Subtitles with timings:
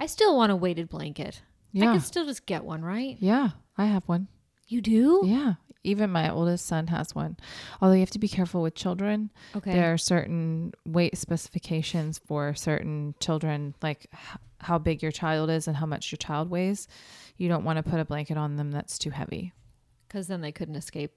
[0.00, 1.42] I still want a weighted blanket.
[1.72, 1.90] Yeah.
[1.90, 3.16] I can still just get one, right?
[3.20, 4.26] Yeah, I have one.
[4.66, 5.22] You do?
[5.24, 5.54] Yeah.
[5.84, 7.36] Even my oldest son has one.
[7.80, 9.30] Although you have to be careful with children.
[9.56, 9.72] Okay.
[9.72, 15.66] There are certain weight specifications for certain children, like h- how big your child is
[15.68, 16.86] and how much your child weighs.
[17.38, 19.52] You don't want to put a blanket on them that's too heavy.
[20.08, 21.12] Because then they couldn't escape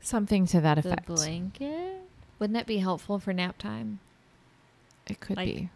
[0.00, 1.06] Something to that the effect.
[1.06, 1.96] blanket.
[2.38, 4.00] Wouldn't that be helpful for nap time
[5.06, 5.70] It could Like- be.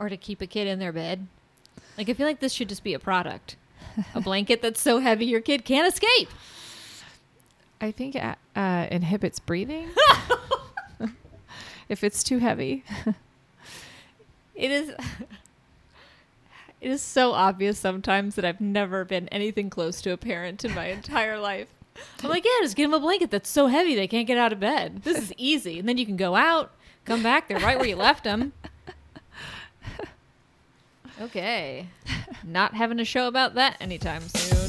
[0.00, 1.28] Or to keep a kid in their bed?
[1.96, 3.54] Like I feel like this should just be a product,
[4.14, 6.30] a blanket that's so heavy your kid can't escape.
[7.80, 9.90] I think it uh, inhibits breathing.
[11.88, 12.84] if it's too heavy.
[14.54, 14.92] It is.
[16.80, 20.74] It is so obvious sometimes that I've never been anything close to a parent in
[20.74, 21.68] my entire life.
[22.22, 24.50] I'm like, yeah, just give them a blanket that's so heavy they can't get out
[24.50, 25.02] of bed.
[25.02, 25.78] This is easy.
[25.78, 26.70] And then you can go out,
[27.04, 28.54] come back, they're right where you left them.
[31.20, 31.86] Okay.
[32.44, 34.59] Not having a show about that anytime soon.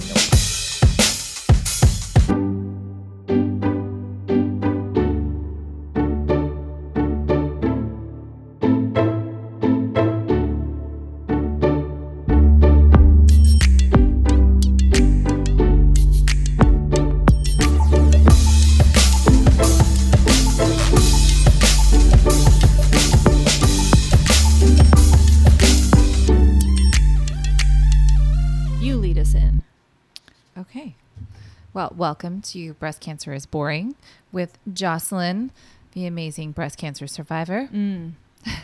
[32.02, 33.94] Welcome to Breast Cancer is Boring
[34.32, 35.52] with Jocelyn,
[35.92, 38.14] the amazing breast cancer survivor, Mm.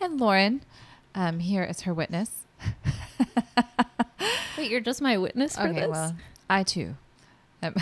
[0.00, 0.62] and Lauren,
[1.14, 2.42] um, here as her witness.
[4.58, 5.88] Wait, you're just my witness for okay, this?
[5.88, 6.16] well,
[6.50, 6.96] I too.
[7.62, 7.76] Um,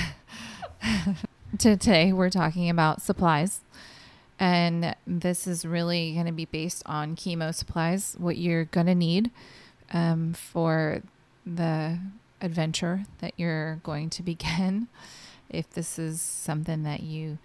[1.59, 3.61] today we're talking about supplies.
[4.39, 8.95] And this is really going to be based on chemo supplies, what you're going to
[8.95, 9.31] need
[9.95, 11.01] um, for
[11.47, 11.99] the
[12.45, 14.89] adventure that you're going to begin.
[15.51, 17.39] If this is something that you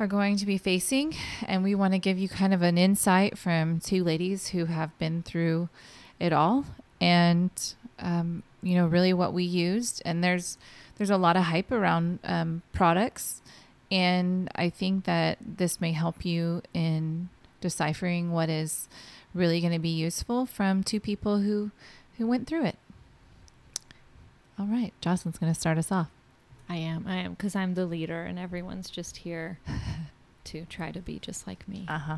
[0.00, 1.14] are going to be facing,
[1.46, 4.98] and we want to give you kind of an insight from two ladies who have
[4.98, 5.68] been through
[6.18, 6.64] it all,
[7.00, 7.50] and
[8.00, 10.02] um, you know really what we used.
[10.04, 10.58] And there's
[10.96, 13.42] there's a lot of hype around um, products,
[13.90, 17.28] and I think that this may help you in
[17.60, 18.88] deciphering what is
[19.34, 21.70] really going to be useful from two people who
[22.18, 22.78] who went through it.
[24.62, 26.08] All right, Jocelyn's going to start us off.
[26.68, 27.04] I am.
[27.08, 29.58] I am because I'm the leader, and everyone's just here
[30.44, 31.84] to try to be just like me.
[31.88, 32.16] Uh huh.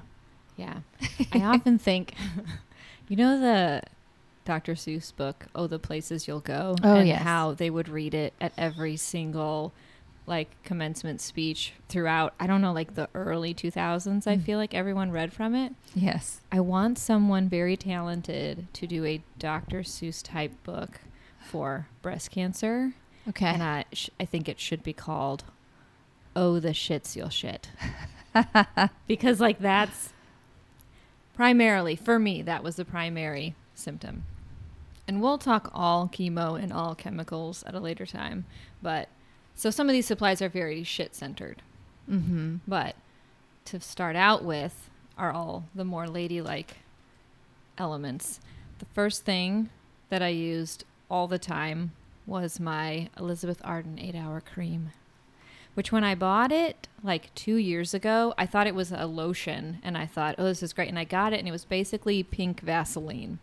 [0.57, 0.81] Yeah.
[1.33, 2.13] I often think,
[3.09, 3.83] you know, the
[4.45, 4.75] Dr.
[4.75, 6.77] Seuss book, Oh, the Places You'll Go?
[6.85, 7.23] Oh, and yes.
[7.23, 9.73] how they would read it at every single
[10.27, 14.27] like commencement speech throughout, I don't know, like the early 2000s.
[14.27, 14.43] I Mm.
[14.45, 15.73] feel like everyone read from it.
[15.95, 16.41] Yes.
[16.53, 19.81] I want someone very talented to do a Dr.
[19.81, 21.01] Seuss type book
[21.45, 22.93] for breast cancer.
[23.29, 23.47] Okay.
[23.47, 25.45] And I, sh- I think it should be called
[26.37, 27.71] "Oh, the shits you'll shit,"
[29.07, 30.13] because like that's
[31.35, 32.43] primarily for me.
[32.43, 34.25] That was the primary symptom,
[35.09, 38.45] and we'll talk all chemo and all chemicals at a later time.
[38.83, 39.09] But
[39.55, 41.63] so some of these supplies are very shit centered,
[42.11, 42.57] mm-hmm.
[42.69, 42.97] but
[43.67, 46.79] to start out with are all the more ladylike
[47.79, 48.41] elements.
[48.81, 49.71] The first thing
[50.11, 51.93] that I used all the time
[52.27, 54.91] was my Elizabeth Arden 8 hour cream,
[55.75, 59.79] which when I bought it like two years ago, I thought it was a lotion
[59.83, 60.89] and I thought, oh, this is great.
[60.89, 63.39] And I got it and it was basically pink Vaseline.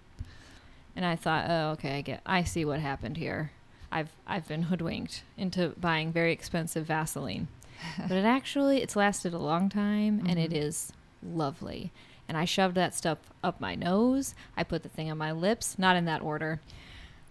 [0.95, 3.51] And I thought, oh, okay, I get, I see what happened here.
[3.91, 7.47] I've, I've been hoodwinked into buying very expensive Vaseline
[7.97, 10.55] but it actually it's lasted a long time and it Mhm.
[10.63, 11.91] is lovely
[12.29, 15.77] and i shoved that stuff up my nose i put the thing on my lips
[15.79, 16.61] not in that order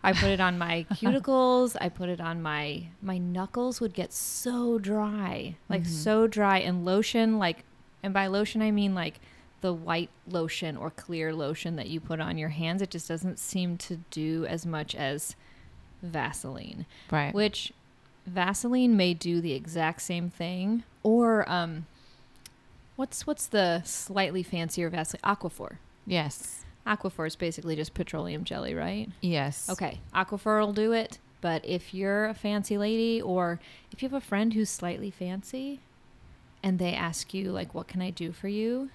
[0.03, 4.13] i put it on my cuticles i put it on my my knuckles would get
[4.13, 5.87] so dry like Mhm.
[5.87, 7.65] so dry and lotion like
[8.03, 9.21] and by lotion i mean like
[9.61, 13.39] the white lotion or clear lotion that you put on your hands it just doesn't
[13.39, 15.37] seem to do as much as
[16.03, 17.35] vaseline Right.
[17.35, 17.73] which
[18.27, 21.87] Vaseline may do the exact same thing, or um,
[22.97, 25.23] what's what's the slightly fancier Vaseline?
[25.25, 25.77] Aquaphor.
[26.07, 26.60] yes.
[26.87, 29.09] Aquaphor is basically just petroleum jelly, right?
[29.21, 29.69] Yes.
[29.69, 31.19] Okay, Aquaphor will do it.
[31.41, 33.61] But if you're a fancy lady, or
[33.93, 35.81] if you have a friend who's slightly fancy,
[36.63, 38.91] and they ask you like, "What can I do for you?"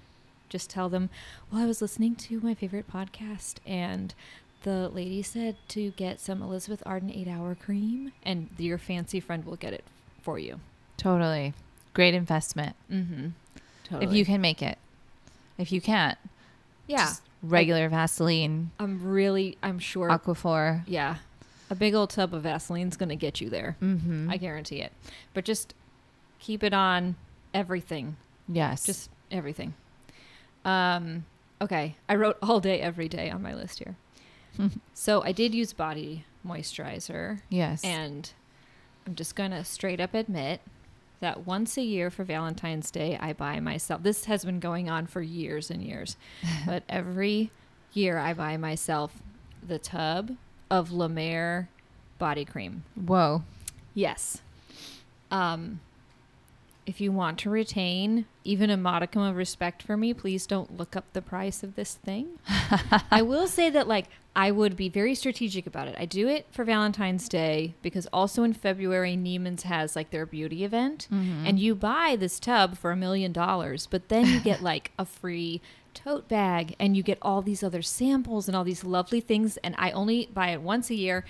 [0.48, 1.10] Just tell them,
[1.52, 4.14] "Well, I was listening to my favorite podcast, and
[4.62, 9.56] the lady said to get some Elizabeth Arden eight-hour cream, and your fancy friend will
[9.56, 9.84] get it
[10.22, 10.60] for you."
[10.98, 11.54] Totally.
[11.94, 12.76] Great investment.
[12.92, 13.30] Mm-hmm.
[13.86, 14.06] Totally.
[14.06, 14.78] If you can make it.
[15.58, 16.18] If you can't,
[16.86, 20.10] yeah, just regular Vaseline, I'm really, I'm sure.
[20.10, 20.84] Aquaphor.
[20.88, 21.18] yeah.
[21.70, 23.76] A big old tub of Vaseline's going to get you there.
[23.82, 24.30] Mm-hmm.
[24.30, 24.92] I guarantee it.
[25.34, 25.74] But just
[26.40, 27.16] keep it on
[27.56, 28.18] everything.
[28.48, 28.86] yes.
[28.86, 29.74] Just everything.
[30.64, 31.26] Um,
[31.60, 31.96] okay.
[32.08, 33.96] I wrote all day, every day on my list here.
[34.94, 37.42] so I did use body moisturizer.
[37.50, 37.84] yes.
[37.84, 38.32] And
[39.08, 40.62] I'm just going to straight up admit
[41.20, 44.04] that once a year for Valentine's Day, I buy myself.
[44.04, 46.18] This has been going on for years and years,
[46.66, 47.52] but every
[47.94, 49.22] year I buy myself
[49.66, 50.36] the tub
[50.70, 51.70] of La Mer
[52.20, 52.84] body cream.
[52.96, 53.44] Whoa.
[53.94, 54.42] Yes.
[55.32, 55.80] Um,
[56.86, 60.96] if you want to retain even a modicum of respect for me, please don't look
[60.96, 62.38] up the price of this thing.
[63.12, 64.06] I will say that, like,
[64.36, 65.96] I would be very strategic about it.
[65.98, 70.64] I do it for Valentine's Day because also in February, Neiman's has like their beauty
[70.64, 71.46] event, Mm-hmm.
[71.48, 75.06] and you buy this tub for a million dollars, but then you get like a
[75.06, 75.62] free
[75.94, 79.58] tote bag and you get all these other samples and all these lovely things.
[79.64, 81.24] And I only buy it once a year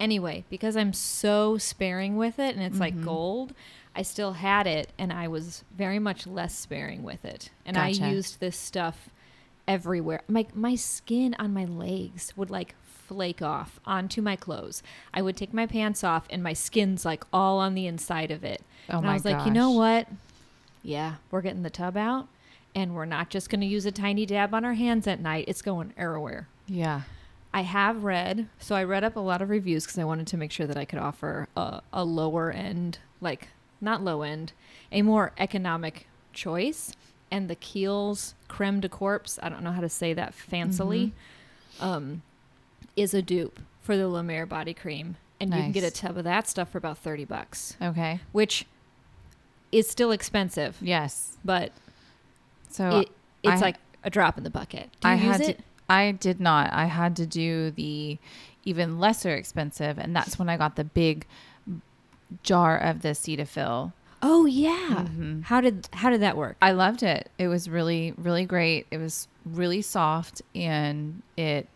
[0.00, 3.04] anyway because I'm so sparing with it and it's like Mhm.
[3.04, 3.54] gold.
[3.96, 7.50] I still had it and I was very much less sparing with it.
[7.64, 9.08] And I used this stuff
[9.66, 10.22] everywhere.
[10.28, 14.82] My my skin on my legs would like flake off onto my clothes.
[15.14, 18.44] I would take my pants off and my skin's like all on the inside of
[18.44, 18.62] it.
[18.90, 20.08] Oh and my I was like, you know what?
[20.82, 22.28] Yeah, we're getting the tub out
[22.74, 25.46] and we're not just going to use a tiny dab on our hands at night.
[25.48, 26.46] It's going everywhere.
[26.66, 27.02] Yeah.
[27.54, 30.36] I have read, so I read up a lot of reviews because I wanted to
[30.36, 33.48] make sure that I could offer a, a lower end, like
[33.80, 34.52] not low end,
[34.92, 36.92] a more economic choice.
[37.30, 41.12] And the Kiehl's creme de corpse, I don't know how to say that fancily,
[41.80, 42.22] um,
[42.94, 45.16] is a dupe for the La Mer body cream.
[45.40, 48.20] And you can get a tub of that stuff for about 30 bucks, Okay.
[48.32, 48.64] which
[49.72, 51.36] is still expensive, Yes.
[51.44, 51.72] but
[52.70, 53.10] So it,
[53.42, 54.88] it's I- like a drop in the bucket.
[55.00, 55.58] Do you I use had it?
[55.58, 56.72] to, I did not.
[56.72, 58.18] I had to do the
[58.64, 61.26] even lesser expensive, and that's when I got the big
[62.42, 63.92] jar of the Cetaphil.
[64.22, 65.06] oh yeah.
[65.08, 65.44] Mhm.
[65.44, 66.56] How did how did that work?
[66.62, 67.30] I loved it.
[67.38, 68.86] It was really, really great.
[68.90, 71.68] It was really soft, and it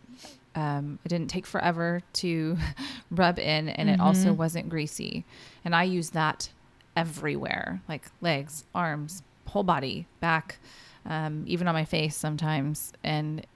[0.56, 2.56] um, it didn't take forever to
[3.10, 4.36] rub in, and it also Mhm.
[4.36, 5.24] wasn't greasy.
[5.64, 6.50] And I use that
[6.96, 10.58] everywhere, like legs, arms, whole body, back,
[11.06, 12.92] um, even on my face sometimes.
[13.04, 13.46] And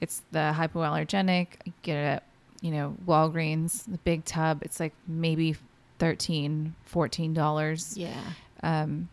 [0.00, 1.48] it's the hypoallergenic.
[1.64, 2.22] You get it at,
[2.60, 4.62] you know, Walgreens, the big tub.
[4.62, 5.56] It's like maybe
[5.98, 8.12] 13 $14 Yeah.
[8.62, 9.08] um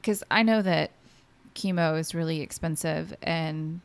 [0.00, 0.90] because i know that
[1.54, 3.80] chemo is really expensive and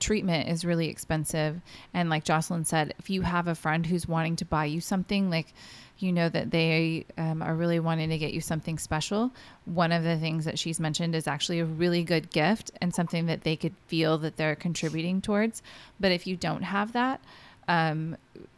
[0.00, 1.60] treatment is really expensive.
[1.94, 5.30] And like jocelyn said if you have a friend who's wanting to buy you something
[5.30, 5.52] like
[5.98, 9.30] you know that they um, are really wanting to get you something special.
[9.66, 13.26] One of the things that she's mentioned is actually a really good gift and something
[13.26, 15.62] that they could feel that they're contributing towards.
[16.00, 17.20] But if you don't have that
[17.68, 18.16] um,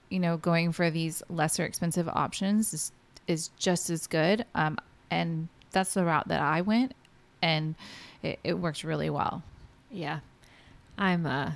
[0.08, 2.92] you know going for these lesser expensive options is,
[3.26, 4.76] is just as good um,
[5.10, 6.92] and that's the route that i went
[7.42, 7.74] and
[8.22, 9.42] it, it works really well
[9.90, 10.20] Yeah.
[10.98, 11.52] I'm uh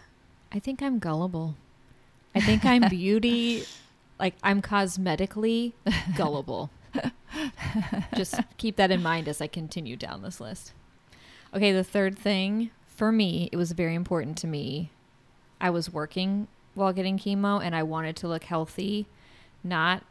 [0.51, 1.55] I think I'm gullible.
[2.35, 3.65] I think I'm beauty
[4.19, 5.73] like I'm cosmetically
[6.17, 6.71] gullible.
[8.17, 10.73] Just keep that in mind as I continue down this list.
[11.55, 14.91] Okay, the third thing for me, it was very important to me.
[15.61, 19.07] I was working while getting chemo and I wanted to look healthy,
[19.63, 20.03] not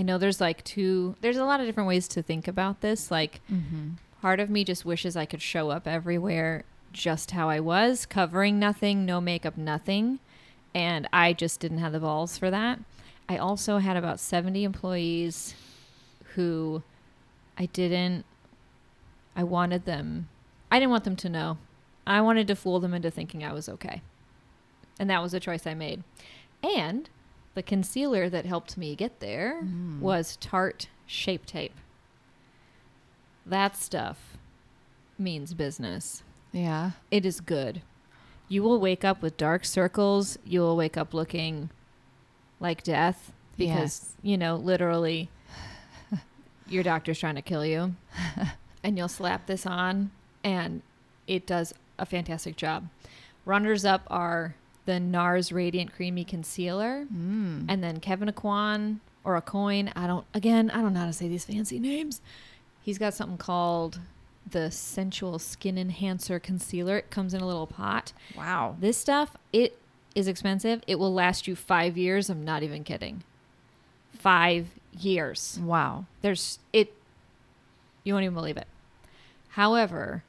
[0.00, 3.10] I know there's like two there's a lot of different ways to think about this
[3.10, 3.90] like mm-hmm.
[4.20, 8.58] Part of me just wishes I could show up everywhere just how I was, covering
[8.58, 10.18] nothing, no makeup, nothing.
[10.74, 12.80] And I just didn't have the balls for that.
[13.28, 15.54] I also had about 70 employees
[16.34, 16.82] who
[17.56, 18.24] I didn't,
[19.34, 20.28] I wanted them,
[20.70, 21.58] I didn't want them to know.
[22.06, 24.02] I wanted to fool them into thinking I was okay.
[24.98, 26.02] And that was a choice I made.
[26.62, 27.08] And
[27.54, 30.00] the concealer that helped me get there Mm.
[30.00, 31.74] was Tarte Shape Tape.
[33.46, 34.36] That stuff
[35.18, 36.22] means business.
[36.52, 37.82] yeah It is good.
[38.48, 40.36] You will wake up with dark circles.
[40.44, 41.70] You will wake up looking
[42.58, 44.12] like death because, Yes.
[44.22, 45.28] you know, literally
[46.68, 47.94] your doctor's trying to kill you.
[48.82, 50.10] and you'll slap this on
[50.42, 50.82] and
[51.26, 52.88] it does a fantastic job.
[53.44, 54.54] Runners up are
[54.90, 57.64] the NARS Radiant Creamy Concealer mm.
[57.68, 59.92] and then Kevin Aquan or a coin.
[59.94, 62.20] I don't again, I don't know how to say these fancy names.
[62.82, 64.00] He's got something called
[64.50, 66.98] the Sensual Skin Enhancer Concealer.
[66.98, 68.12] It comes in a little pot.
[68.36, 69.78] wow This stuff, it
[70.16, 70.82] is expensive.
[70.88, 72.28] It will last you five years.
[72.28, 73.22] I'm not even kidding.
[74.18, 75.60] Five years.
[75.62, 76.92] wow There's it
[78.02, 78.66] you won't even believe it.
[79.50, 80.24] However,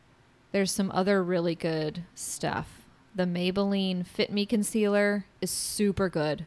[0.51, 2.80] there's some other really good stuff
[3.13, 6.45] the Maybelline Fit Me concealer is super good.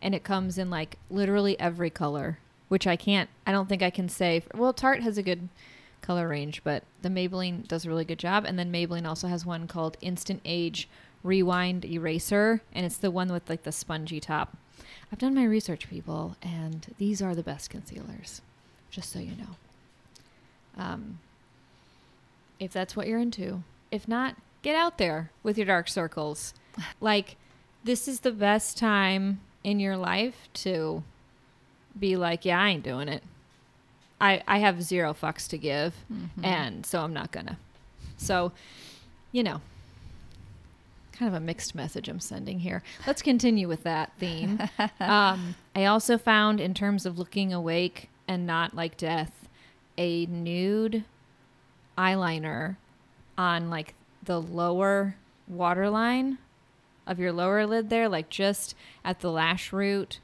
[0.00, 3.90] And it comes in like literally every color, which I can't, I don't think I
[3.90, 4.42] can say.
[4.54, 5.48] Well, Tarte has a good
[6.02, 8.44] color range, but the Maybelline does a really good job.
[8.44, 10.88] And then Maybelline also has one called Instant Age
[11.22, 14.56] Rewind Eraser, and it's the one with like the spongy top.
[15.10, 18.42] I've done my research, people, and these are the best concealers,
[18.90, 19.56] just so you know.
[20.76, 21.18] Um,
[22.60, 23.62] if that's what you're into.
[23.90, 26.52] If not, get out there with your dark circles.
[27.00, 27.36] like,
[27.84, 31.04] this is the best time in your life to
[31.98, 33.22] be like, yeah, I ain't doing it.
[34.20, 36.44] I, I have zero fucks to give, Mhm.
[36.44, 37.58] and so I'm not gonna.
[38.16, 38.52] So,
[39.32, 39.60] you know,
[41.12, 42.82] kind of a mixed message I'm sending here.
[43.06, 44.60] Let's continue with that theme.
[45.00, 49.46] um, I also found, in terms of looking awake and not like death,
[49.98, 51.04] a nude
[51.98, 52.76] eyeliner
[53.36, 53.94] on like
[54.24, 55.16] the lower
[55.46, 56.38] waterline
[57.06, 60.20] of your lower lid there, like just at the lash root,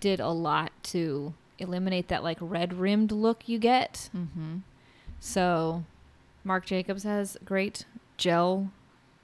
[0.00, 4.08] did a lot to eliminate that like red rimmed look you get.
[4.14, 4.62] Mhm.
[5.20, 5.84] So,
[6.44, 7.84] Marc Jacobs has great
[8.16, 8.70] gel.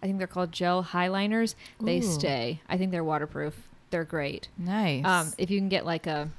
[0.02, 1.54] I think they're called gel highliners.
[1.80, 2.60] They stay.
[2.68, 3.68] I think they're waterproof.
[3.90, 4.48] They're great.
[4.56, 5.04] Nice.
[5.04, 6.30] Um, if you can get like a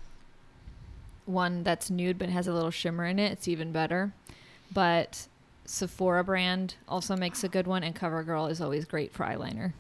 [1.25, 4.13] one that's nude but has a little shimmer in it, it's even better.
[4.71, 5.27] But
[5.69, 9.73] Sephora brand also makes a good one, and CoverGirl is always great for eyeliner.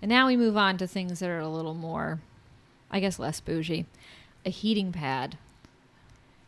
[0.00, 2.20] And now we move on to things that are a little more,
[2.90, 3.84] I guess, less bougie.
[4.46, 5.36] A heating pad.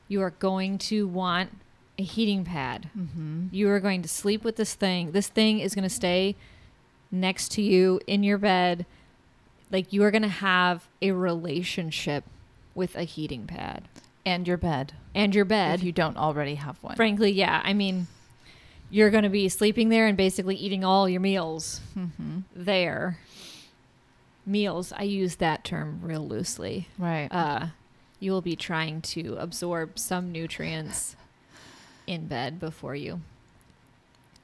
[0.08, 1.50] You are going to want
[1.98, 2.88] a heating pad.
[2.96, 3.52] Mhm.
[3.52, 5.12] You are going to sleep with this thing.
[5.12, 6.34] This thing is going to stay
[7.10, 8.86] next to you in your bed.
[9.70, 12.24] Like you are going to have a relationship
[12.74, 13.88] with a heating pad
[14.24, 15.80] and your bed, and your bed.
[15.80, 16.96] if you don't already have one.
[16.96, 17.60] Frankly, yeah.
[17.62, 18.06] I mean,
[18.90, 22.44] you're going to be sleeping there and basically eating all your meals Mhm.
[22.54, 23.18] there.
[24.44, 26.88] Meals, I use that term real loosely.
[26.98, 27.28] Right.
[27.32, 27.68] Uh,
[28.20, 31.16] you will be trying to absorb some nutrients
[32.06, 33.20] in bed before you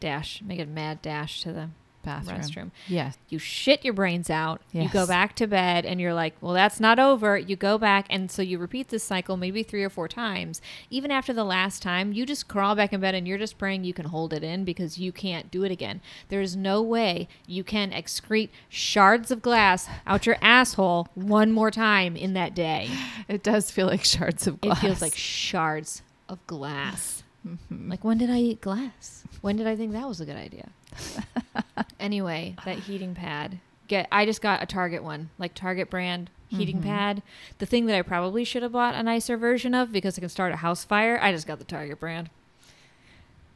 [0.01, 1.69] dash, make a mad dash to the
[2.03, 2.41] Bathroom.
[2.41, 2.71] restroom.
[2.89, 3.17] Yes.
[3.29, 4.61] You shit your brains out.
[4.73, 7.39] You go back to bed and you're like, well, that's not over.
[7.39, 8.07] You go back.
[8.11, 10.61] And so you repeat this cycle maybe three or four times.
[10.91, 13.85] Even after the last time, you just crawl back in bed and you're just praying
[13.85, 16.01] you can hold it in because you can't do it again.
[16.29, 22.17] There's no way you can excrete shards of glass out your asshole one more time
[22.17, 22.91] in that day.
[23.29, 24.79] It does feel like shards of glass.
[24.79, 27.23] It feels like shards of glass.
[27.47, 27.91] Mhm.
[27.91, 29.25] Like, when did I eat glass?
[29.41, 30.69] When did I think that was a good idea?
[32.01, 33.59] anyway, that heating pad.
[33.89, 36.85] Get I just got a Target one, like Target brand heating Mhm.
[36.85, 37.23] pad.
[37.59, 40.29] The thing that I probably should have bought a nicer version of because it can
[40.31, 41.19] start a house fire.
[41.21, 42.31] I just got the Target brand.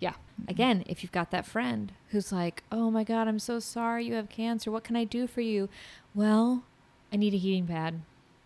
[0.01, 0.15] Yeah.
[0.49, 4.15] Again, if you've got that friend who's like, "Oh my god, I'm so sorry you
[4.15, 4.71] have cancer.
[4.71, 5.69] What can I do for you?"
[6.15, 6.65] Well,
[7.13, 8.01] I need a heating pad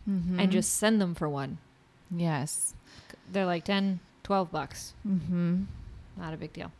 [0.08, 0.38] Mhm.
[0.38, 1.58] and just send them for one.
[2.14, 2.74] yes.
[3.32, 4.94] They're like 10, 12 bucks.
[5.04, 5.62] Mm-hmm.
[6.16, 6.70] Not a big deal.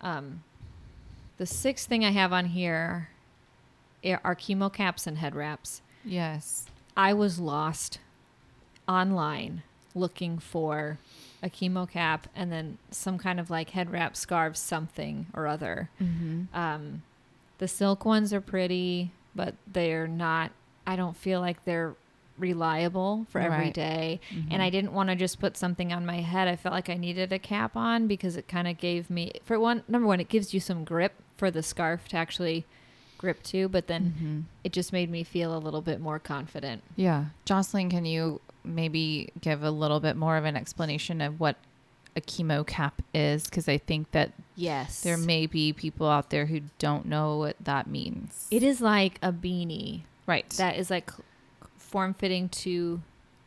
[0.00, 0.42] Um,
[1.36, 3.10] the sixth thing I have on here
[4.24, 5.82] are chemo caps and head wraps.
[6.02, 6.64] Yes.
[6.96, 7.98] I was lost
[8.88, 9.64] online
[9.94, 10.96] looking for
[11.42, 15.90] a chemo cap and then some kind of like head wrap scarf, something or other.
[16.00, 16.56] Mm-hmm.
[16.56, 17.02] Um,
[17.58, 20.52] the silk ones are pretty, but they're not.
[20.86, 21.96] I don't feel like they're
[22.38, 23.74] reliable for every Right.
[23.74, 24.20] day.
[24.34, 24.52] Mm-hmm.
[24.52, 26.48] And I didn't want to just put something on my head.
[26.48, 29.58] I felt like I needed a cap on because it kind of gave me, for
[29.60, 32.64] one, number one, it gives you some grip for the scarf to actually
[33.18, 34.40] grip to, but then Mm-hmm.
[34.64, 36.82] it just made me feel a little bit more confident.
[36.96, 37.26] Yeah.
[37.44, 41.56] Jocelyn, can you maybe give a little bit more of an explanation of what
[42.16, 43.44] a chemo cap is?
[43.44, 45.02] Because I think that Yes.
[45.02, 48.48] there may be people out there who don't know what that means.
[48.50, 50.48] it is like a beanie right.
[50.50, 51.10] that is like
[51.92, 53.00] form fitting to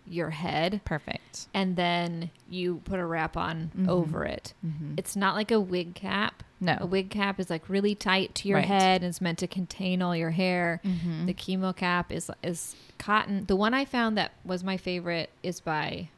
[0.08, 0.82] your head.
[0.86, 1.48] Perfect.
[1.54, 3.88] And then you put a wrap on Mhm.
[3.90, 4.54] over it.
[4.64, 4.94] Mm-hmm.
[4.98, 6.44] It's not like a wig cap.
[6.62, 6.78] no.
[6.80, 8.68] A wig cap is like really tight to your Right.
[8.68, 10.80] head and it's meant to contain all your hair.
[10.86, 11.26] Mm-hmm.
[11.26, 13.46] The chemo cap is is cotton.
[13.48, 16.10] The one I found that was my favorite is by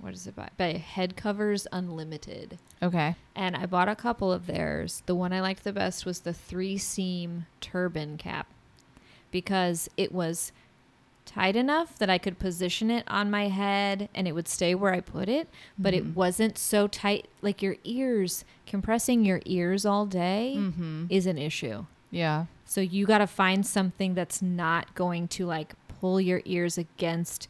[0.00, 0.48] what is it by?
[0.58, 2.58] By Head Covers Unlimited.
[2.82, 3.14] okay.
[3.34, 5.02] And I bought a couple of theirs.
[5.06, 8.46] The one I liked the best was the three seam turban cap
[9.30, 10.52] because it was
[11.26, 14.94] tight enough that I could position it on my head and it would stay where
[14.94, 15.96] I put it, but Mhm.
[15.98, 21.06] it wasn't so tight like your ears compressing your ears all day Mm-hmm.
[21.10, 21.84] is an issue.
[22.10, 22.46] Yeah.
[22.64, 27.48] So you got to find something that's not going to like pull your ears against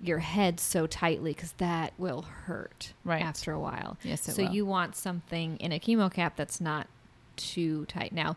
[0.00, 3.22] your head so tightly because that will hurt Right.
[3.22, 3.96] after a while.
[4.04, 4.28] Yes.
[4.28, 4.52] It So will.
[4.52, 6.86] you want something in a chemo cap that's not
[7.36, 8.12] too tight.
[8.12, 8.36] Now,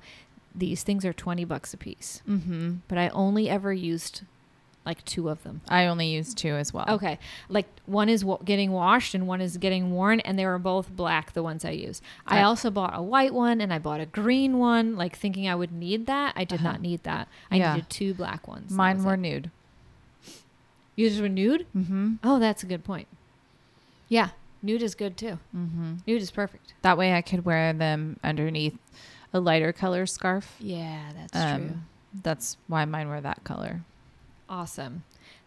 [0.56, 2.76] these things are 20 bucks a piece, Mm-hmm.
[2.88, 4.22] but I only ever used
[4.88, 5.62] like two of them.
[5.70, 6.86] I only use two as well.
[6.88, 7.20] Okay.
[7.50, 10.90] Like one is wa- getting washed and one is getting worn, and they were both
[10.90, 12.02] black, the ones I use.
[12.26, 12.44] I Okay.
[12.44, 15.72] also bought a white one and I bought a green one, like thinking I would
[15.72, 16.34] need that.
[16.36, 16.72] I did Uh-huh.
[16.72, 17.28] not need that.
[17.52, 17.74] I Yeah.
[17.76, 18.72] needed two black ones.
[18.72, 19.18] Mine were it.
[19.18, 19.52] nude.
[20.96, 21.68] Yours were nude?
[21.76, 22.16] Mm-hmm.
[22.24, 23.08] Oh, that's a good point.
[24.10, 24.30] Yeah.
[24.64, 25.38] Nude is good too.
[25.56, 25.94] Mm-hmm.
[26.08, 26.74] Nude is perfect.
[26.82, 28.78] That way I could wear them underneath
[29.34, 30.56] a lighter color scarf.
[30.60, 31.78] Yeah, that's Um, true.
[32.24, 33.82] That's why mine were that color.
[34.50, 35.04] Awesome.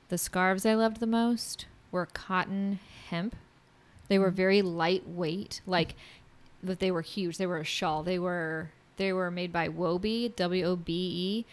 [0.08, 2.78] The scarves I loved the most were cotton
[3.08, 3.36] hemp.
[4.08, 4.34] They were Mm.
[4.34, 5.94] very lightweight, like
[6.62, 7.38] but they were huge.
[7.38, 8.02] They were a shawl.
[8.02, 10.92] They were they were made by Wobe, W O B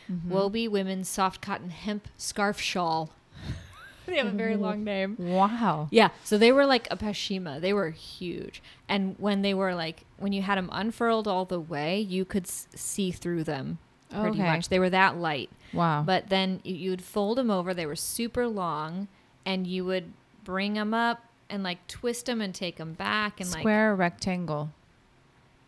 [0.09, 0.29] E, Mhm.
[0.29, 3.11] Wobe Women's Soft Cotton Hemp Scarf Shawl.
[4.05, 5.15] they have a very long name.
[5.17, 5.87] Wow.
[5.91, 7.61] Yeah, so they were like a pashima.
[7.61, 11.59] They were huge, and when they were like when you had them unfurled all the
[11.59, 13.77] way, you could s- see through them
[14.09, 14.43] pretty Okay.
[14.43, 14.69] much.
[14.69, 15.49] They were that light.
[15.73, 16.03] Wow.
[16.03, 17.73] But then you would fold them over.
[17.73, 19.07] They were super long,
[19.45, 23.49] and you would bring them up and like twist them and take them back and
[23.51, 24.71] like Square or rectangle?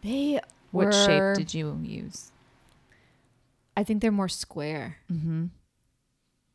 [0.02, 0.40] they
[0.72, 0.92] What were.
[0.92, 2.32] shape did you use?
[3.78, 5.46] I think they're more square, Mm-hmm.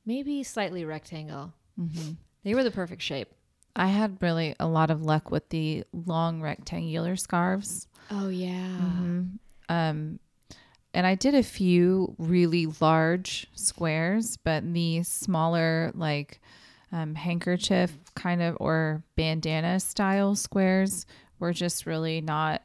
[0.07, 1.53] maybe slightly rectangle.
[1.81, 2.13] Mm-hmm.
[2.45, 3.29] They were the perfect shape.
[3.77, 7.89] I had really a lot of luck with the long rectangular scarves.
[8.11, 8.79] Oh yeah.
[8.81, 9.39] Mhm.
[9.69, 10.21] Um,
[10.95, 16.41] and I did a few really large squares, but the smaller, like
[16.93, 21.07] um, handkerchief kind of or bandana style squares
[21.39, 22.63] were just really not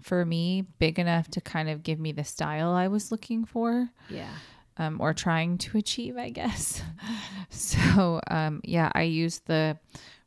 [0.00, 3.90] for me big enough to kind of give me the style I was looking for
[4.08, 4.32] Yeah.
[4.76, 6.80] um, or trying to achieve, I guess.
[7.50, 9.76] so, um, yeah, I used the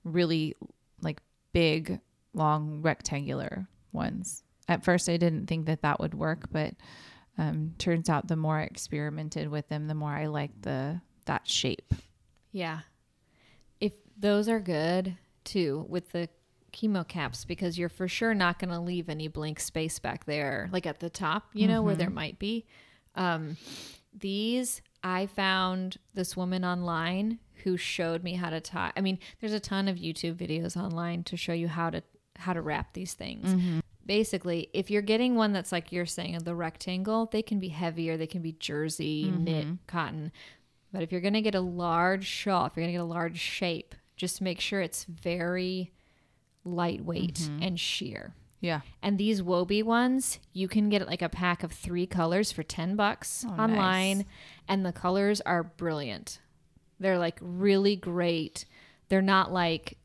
[0.03, 0.55] really
[1.01, 1.21] like
[1.53, 1.99] big,
[2.33, 4.43] long rectangular ones.
[4.67, 6.73] At first, I didn't think that that would work, but
[7.37, 11.47] um, turns out the more I experimented with them, the more I liked the that
[11.47, 11.93] shape.
[12.51, 12.81] Yeah.
[13.79, 16.29] If those are good too with the
[16.73, 20.69] chemo caps because you're for sure not going to leave any blank space back there
[20.71, 22.65] like at the top, you know, where there might be.
[23.15, 23.57] Um
[24.13, 28.91] these I found this woman online who showed me how to tie.
[28.95, 32.03] I mean, there's a ton of YouTube videos online to show you how to
[32.37, 33.53] how to wrap these things.
[34.11, 38.17] Basically, if you're getting one that's like you're saying the rectangle, they can be heavier,
[38.17, 39.43] they can be jersey, mm-hmm.
[39.45, 40.33] knit, cotton.
[40.91, 43.05] But if you're going to get a large shawl, if you're going to get a
[43.05, 45.93] large shape, just make sure it's very
[46.65, 47.63] lightweight mm-hmm.
[47.63, 48.35] and sheer.
[48.59, 48.81] Yeah.
[49.01, 52.97] And these Wobe ones, you can get like a pack of three colors for 10
[52.97, 54.17] bucks Oh, online.
[54.17, 54.25] nice.
[54.67, 56.41] And the colors are brilliant.
[56.99, 58.65] They're like really great.
[59.07, 59.97] They're not like,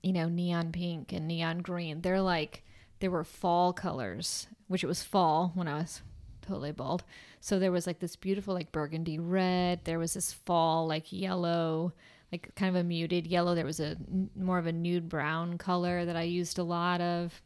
[0.00, 2.02] you know, neon pink and neon green.
[2.02, 2.62] They're like,
[3.00, 6.02] they were fall colors, which it was fall when I was
[6.42, 7.02] totally bald.
[7.40, 9.80] So there was like this beautiful, like burgundy red.
[9.84, 11.92] There was this fall, like yellow,
[12.30, 13.54] like kind of a muted yellow.
[13.54, 13.96] There was a
[14.36, 17.42] more of a nude brown color that I used a lot of.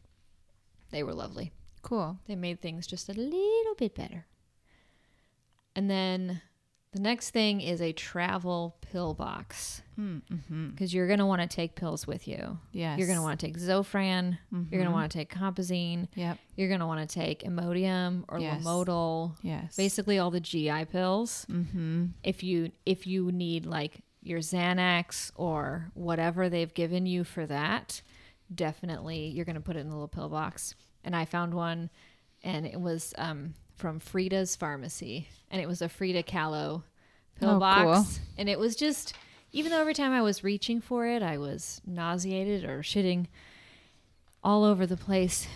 [0.91, 1.51] They were lovely.
[1.81, 2.19] Cool.
[2.27, 4.25] They made things just a little bit better.
[5.75, 6.41] And then
[6.95, 10.69] the next thing is a travel pill box Mm-hmm.
[10.71, 12.57] because you're going to want to take pills with you.
[12.73, 12.97] Yes.
[12.97, 14.37] You're going to want to take Zofran.
[14.51, 16.09] You're going to want to take Compazine.
[16.15, 16.37] Yep.
[16.57, 18.61] You're going to want to take Imodium or Yes.
[19.41, 19.75] Yes.
[19.77, 21.45] Basically, all the GI pills.
[21.49, 22.07] Mm-hmm.
[22.23, 28.01] If you if you need like your Xanax or whatever they've given you for that,
[28.53, 30.75] definitely you're going to put it in a little pill box.
[31.03, 31.89] And I found one,
[32.43, 36.83] and it was um, from Frida's Pharmacy, and it was a Frida Kahlo
[37.39, 37.83] pill Oh, box,
[38.17, 38.25] cool.
[38.37, 39.13] and it was just
[39.51, 43.27] even though every time I was reaching for it, I was nauseated or shitting
[44.43, 45.47] all over the place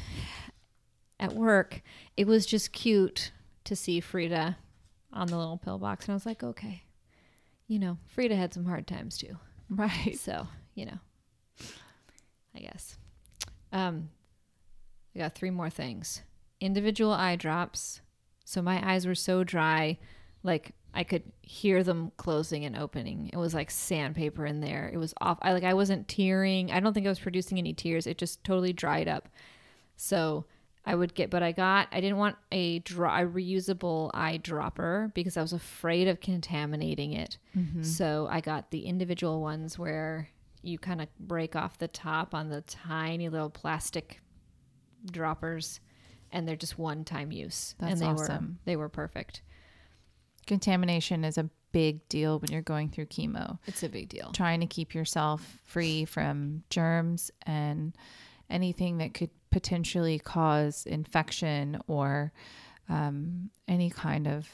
[1.19, 1.81] at work.
[2.15, 3.31] It was just cute
[3.65, 4.57] to see Frida
[5.11, 6.83] on the little pill box, and I was like, okay,
[7.67, 9.37] you know, Frida had some hard times too.
[9.69, 10.17] Right.
[10.17, 10.97] So, you know,
[12.55, 12.97] I guess.
[13.71, 14.09] Um,
[15.15, 16.21] I got three more things.
[16.59, 18.01] Individual eye drops.
[18.49, 19.99] So my eyes were so dry,
[20.41, 23.29] like I could hear them closing and opening.
[23.31, 24.89] It was like sandpaper in there.
[24.91, 25.37] It was off.
[25.43, 26.71] I like I wasn't tearing.
[26.71, 28.07] I don't think I was producing any tears.
[28.07, 29.29] It just totally dried up.
[29.97, 30.45] So
[30.83, 31.89] I would get, but I got.
[31.91, 37.13] I didn't want a dry, a reusable eye dropper because I was afraid of contaminating
[37.13, 37.37] it.
[37.55, 37.83] Mm-hmm.
[37.83, 40.27] So I got the individual ones where
[40.63, 44.21] you kind of break off the top on the tiny little plastic
[45.05, 45.81] droppers
[46.31, 47.75] and they're just one time use.
[47.79, 48.45] That's and they awesome.
[48.45, 49.41] were they were perfect.
[50.47, 53.59] Contamination is a big deal when you're going through chemo.
[53.67, 54.31] It's a big deal.
[54.31, 57.95] Trying to keep yourself free from germs and
[58.49, 62.31] anything that could potentially cause infection or
[62.87, 64.47] um, any kind of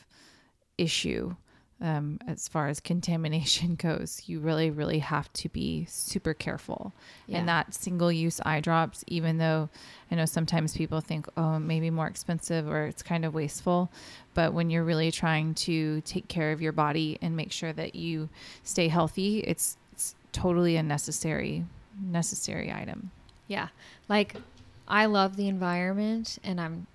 [0.77, 1.35] issue
[1.81, 4.23] um, as far as contamination goes.
[4.25, 6.93] You really, really have to be super careful.
[7.27, 7.39] Yeah.
[7.39, 9.69] And that single use eye drops, even though
[10.11, 13.91] I know sometimes people think, oh, maybe more expensive or it's kind of wasteful.
[14.33, 17.95] But when you're really trying to take care of your body and make sure that
[17.95, 18.29] you
[18.63, 21.65] stay healthy, it's, it's totally a necessary,
[22.01, 23.11] necessary item.
[23.47, 23.67] Yeah.
[24.07, 24.35] Like
[24.87, 26.87] I love the environment and I'm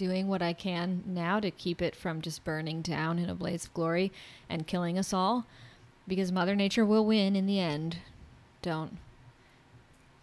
[0.00, 3.66] doing what I can now to keep it from just burning down in a blaze
[3.66, 4.10] of glory
[4.48, 5.44] and killing us all
[6.08, 7.98] because mother nature will win in the end.
[8.62, 8.96] Don't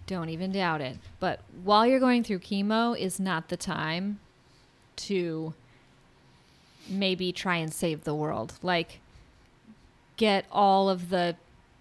[0.07, 0.97] don't even doubt it.
[1.19, 4.19] But while you're going through chemo is not the time
[4.95, 5.53] to
[6.89, 8.53] maybe try and save the world.
[8.63, 8.99] Like
[10.15, 11.35] get all of the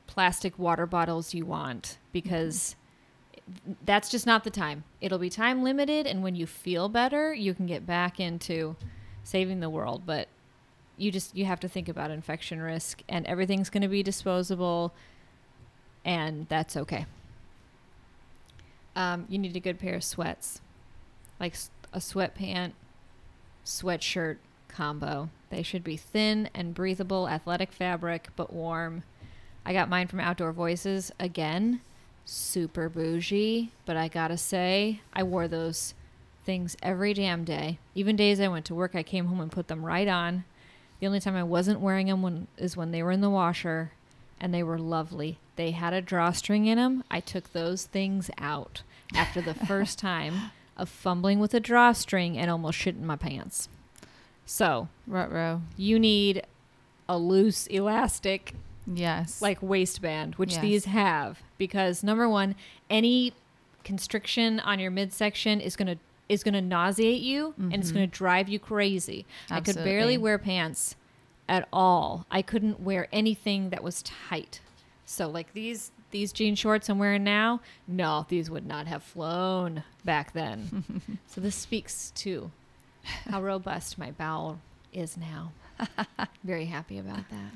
[0.07, 2.77] plastic water bottles you want because
[3.85, 4.85] that's just not the time.
[5.01, 8.77] It'll be time limited, and when you feel better, you can get back into
[9.23, 10.03] saving the world.
[10.05, 10.29] But
[10.97, 14.93] you just you have to think about infection risk, and everything's going to be disposable,
[16.05, 17.07] and that's okay.
[18.97, 20.61] Um, you need a good pair of sweats,
[21.39, 21.55] like
[21.93, 22.73] a sweatpant,
[23.65, 25.29] sweatshirt combo.
[25.51, 29.05] They should be thin and breathable, athletic fabric, but warm.
[29.65, 31.81] I got mine from Outdoor Voices again
[32.27, 35.95] super bougie, but I gotta say, I wore those
[36.45, 37.79] things every damn day.
[37.95, 40.45] Even days I went to work, I came home and put them right on.
[41.01, 43.93] The only time I wasn't wearing them when, is when they were in the washer,
[44.41, 45.39] and they were lovely.
[45.57, 47.05] They had a drawstring in them.
[47.11, 48.83] I took those things out
[49.15, 53.69] after the first time of fumbling with a drawstring and almost shitting my pants.
[54.45, 55.63] So, Rutro.
[55.77, 56.43] you need
[57.09, 58.55] a loose elastic
[58.87, 59.43] Yes.
[59.43, 60.61] like waistband, which Yes.
[60.63, 62.55] these have, because number one,
[62.89, 63.33] any
[63.85, 65.97] constriction on your midsection is gonna
[66.29, 67.95] is gonna nauseate you and it's Mhm.
[67.95, 69.25] gonna drive you crazy.
[69.49, 70.97] I could barely wear pants
[71.49, 72.27] at all.
[72.33, 74.61] I couldn't wear anything that was tight.
[75.05, 79.85] So like these these jean shorts I'm wearing now, no, these would not have flown
[80.05, 81.19] back then.
[81.29, 82.51] so this speaks to
[83.31, 84.59] how robust my bowel
[84.93, 85.53] is now.
[86.43, 87.53] Very happy about that.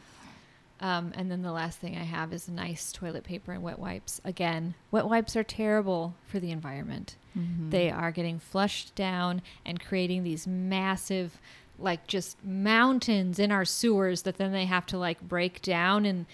[0.81, 4.21] Um, and then the last thing I have is nice toilet paper and wet wipes.
[4.25, 7.17] Again, wet wipes are terrible for the environment.
[7.37, 7.71] Mhm.
[7.71, 11.39] They are getting flushed down and creating these massive,
[11.79, 16.27] like just mountains in our sewers that then they have to like break down and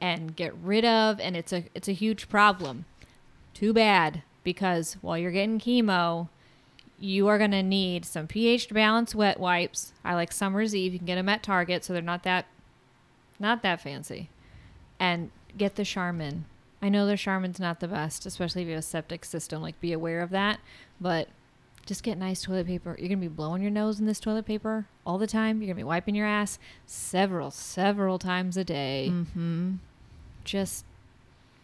[0.00, 2.84] and get rid of, and it's a it's a huge problem.
[3.54, 6.28] Too bad because while you're getting chemo,
[6.98, 9.92] you are going to need some pH balanced wet wipes.
[10.04, 10.92] I like Summer's Eve.
[10.92, 12.46] You can get them at Target, so they're not that
[13.44, 14.30] not that fancy.
[14.98, 16.46] And get the Charmin.
[16.82, 19.62] I know the Charmin's not the best, especially if you have a septic system.
[19.62, 20.60] Like, be aware of that.
[21.00, 21.28] But
[21.86, 22.96] just get nice toilet paper.
[22.98, 25.58] You're going to be blowing your nose in this toilet paper all the time.
[25.60, 29.08] You're going to be wiping your ass several, several times a day.
[29.12, 29.78] Mhm.
[30.44, 30.84] Just,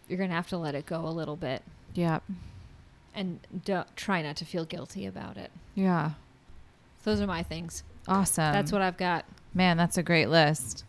[0.08, 1.62] you're going to have to let it go a little bit.
[1.94, 2.22] Yep.
[3.14, 5.50] And don't, try not to feel guilty about it.
[5.74, 6.12] Yeah.
[7.04, 7.82] Those are my things.
[8.06, 8.52] Awesome.
[8.52, 9.24] That's what I've got.
[9.54, 10.84] Man, that's a great list.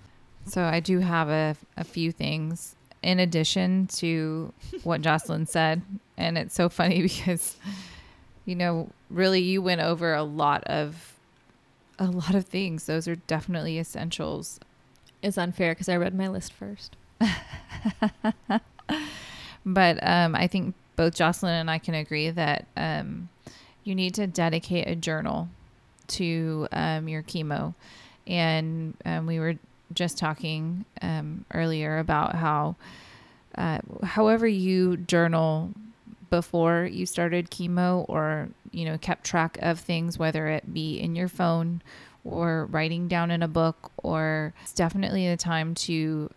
[0.45, 5.81] So I do have a, a few things in addition to what Jocelyn said.
[6.17, 7.55] And it's so funny because,
[8.45, 11.07] you know, really you went over a lot of
[11.99, 12.85] a lot of things.
[12.87, 14.59] Those are definitely essentials.
[15.21, 16.95] It's unfair because I read my list first.
[19.65, 23.29] But um, I think both Jocelyn and I can agree that um,
[23.83, 25.49] you need to dedicate a journal
[26.07, 27.73] to um, your chemo.
[28.27, 29.55] And um, we were
[29.93, 32.75] just talking um, earlier about how,
[33.55, 35.71] uh, however, you journal
[36.29, 41.15] before you started chemo or, you know, kept track of things, whether it be in
[41.15, 41.81] your phone
[42.23, 46.29] or writing down in a book, or it's definitely the time to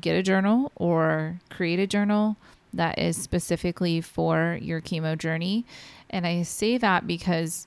[0.00, 2.36] get a journal or create a journal
[2.72, 5.64] that is specifically for your chemo journey.
[6.08, 7.66] And I say that because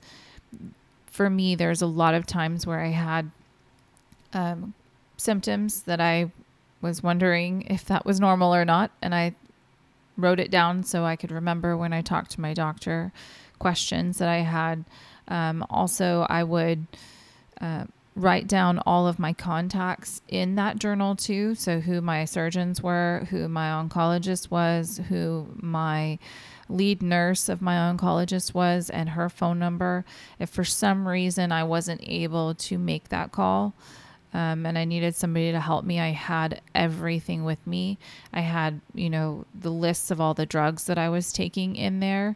[1.06, 3.30] for me, there's a lot of times where I had
[4.34, 4.74] um,
[5.18, 6.32] symptoms that I
[6.82, 8.92] was wondering if that was normal or not.
[9.02, 9.36] And I
[10.18, 13.12] wrote it down so I could remember when I talked to my doctor
[13.60, 14.86] questions that I had.
[15.28, 16.86] Um, also, I would
[17.62, 21.56] uh, write down all of my contacts in that journal too.
[21.56, 26.20] So, who my surgeons were, who my oncologist was, who my
[26.70, 30.06] lead nurse of my oncologist was, and her phone number.
[30.40, 33.74] If for some reason I wasn't able to make that call,
[34.34, 36.00] um, and I needed somebody to help me.
[36.00, 37.98] I had everything with me.
[38.34, 42.00] I had, you know, the lists of all the drugs that I was taking in
[42.00, 42.36] there,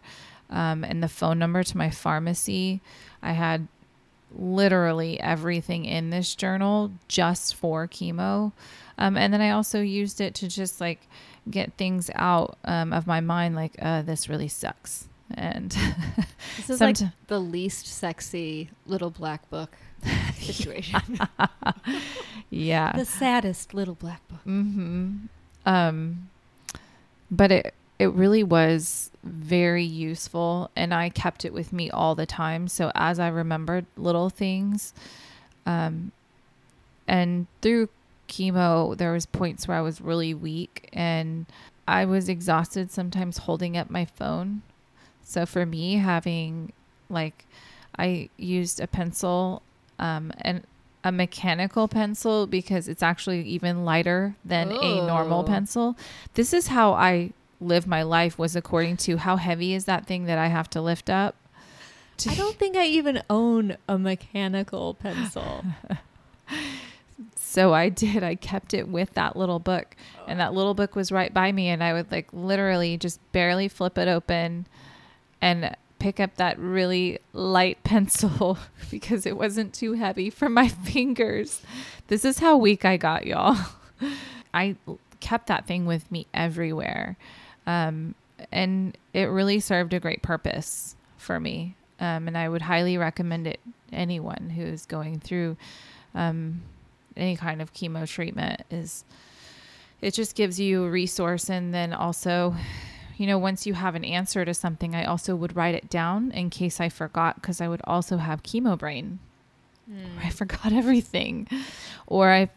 [0.49, 2.81] um, and the phone number to my pharmacy.
[3.21, 3.67] I had
[4.38, 8.51] literally everything in this journal just for chemo.
[8.97, 11.07] Um, and then I also used it to just like
[11.49, 15.07] get things out um, of my mind, like, uh, this really sucks.
[15.33, 15.75] And
[16.57, 19.75] This is like the least sexy little black book
[20.36, 21.19] situation.
[22.49, 22.93] yeah.
[22.93, 24.39] the saddest little black book.
[24.45, 25.25] Mm-hmm.
[25.65, 26.29] Um,
[27.29, 32.27] but it it really was very useful, and I kept it with me all the
[32.27, 32.67] time.
[32.67, 34.93] So as I remembered little things,
[35.65, 36.12] um,
[37.07, 37.89] and through
[38.27, 41.47] chemo, there was points where I was really weak, and
[41.88, 44.62] I was exhausted sometimes holding up my phone.
[45.23, 46.71] So for me, having
[47.10, 47.45] like
[47.97, 49.63] I used a pencil,
[49.99, 50.63] um, and
[51.03, 55.43] a mechanical pencil because it's actually even lighter than a normal Oh.
[55.43, 55.97] pencil.
[56.33, 57.31] This is how I
[57.62, 60.81] live my life was according to how heavy is that thing that I have to
[60.81, 61.36] lift up.
[62.27, 65.63] I don't think I even own a mechanical pencil.
[67.36, 68.23] So I did.
[68.23, 69.95] I kept it with that little book,
[70.27, 73.67] and that little book was right by me, and I would like literally just barely
[73.67, 74.67] flip it open
[75.41, 78.57] and pick up that really light pencil
[78.91, 81.62] because it wasn't too heavy for my fingers.
[82.07, 83.57] This is how weak I got, y'all.
[84.53, 84.75] I
[85.19, 87.17] kept that thing with me everywhere.
[87.65, 88.15] Um,
[88.51, 91.75] and it really served a great purpose for me.
[91.99, 93.60] Um, and I would highly recommend it
[93.91, 95.57] anyone who's going through
[96.13, 96.62] um,
[97.15, 99.03] any kind of chemo treatment is
[100.01, 102.55] it just gives you a resource and then also
[103.17, 106.32] you know once you have an answer to something i also would write it down
[106.32, 109.19] in case i forgot because i would also have chemo brain.
[110.15, 111.47] Where i forgot everything.
[112.06, 112.49] Or i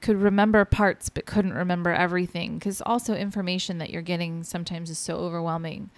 [0.00, 4.98] could remember parts but couldn't remember everything because also information that you're getting sometimes is
[4.98, 5.90] so overwhelming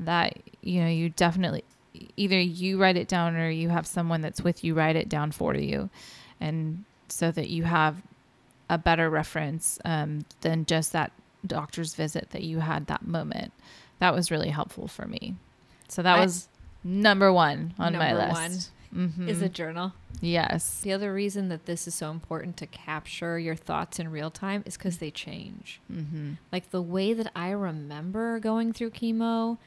[0.00, 1.62] that you know you definitely
[2.16, 5.32] either you write it down or you have someone that's with you write it down
[5.32, 5.88] for you.
[6.40, 8.02] And so that you have
[8.68, 11.12] a better reference um, than just that
[11.46, 13.52] doctor's visit that you had that moment
[13.98, 15.36] that was really helpful for me
[15.88, 16.48] so that I- was
[16.84, 19.28] number one on my Number list Mhm.
[19.28, 19.92] Is a journal.
[20.20, 24.30] yes The other reason that this is so important to capture your thoughts in real
[24.30, 25.80] time is because they change.
[25.92, 26.34] mm-hmm.
[26.52, 29.58] Like the way that I remember going through chemo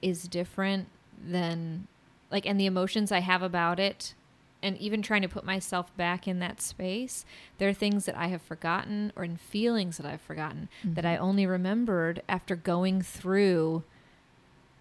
[0.00, 0.88] is different
[1.24, 1.86] than
[2.30, 4.14] like and the emotions I have about it
[4.62, 7.24] and even trying to put myself back in that space,
[7.58, 11.14] there are things that I have forgotten or in feelings that I've forgotten that I
[11.14, 11.24] mm-hmm.
[11.24, 13.82] only remembered after going through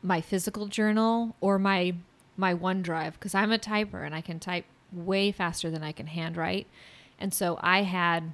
[0.03, 1.95] my physical journal or my
[2.37, 6.07] my OneDrive because I'm a typer and I can type way faster than I can
[6.07, 6.67] handwrite.
[7.19, 8.33] And so I had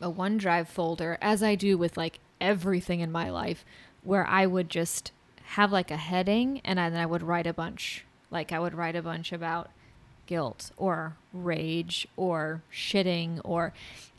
[0.00, 3.64] a OneDrive folder, as I do with like everything in my life,
[4.02, 5.12] where I would just
[5.44, 8.04] have like a heading and then I would write a bunch.
[8.30, 9.70] Like I would write a bunch about
[10.26, 13.72] guilt or rage or shitting or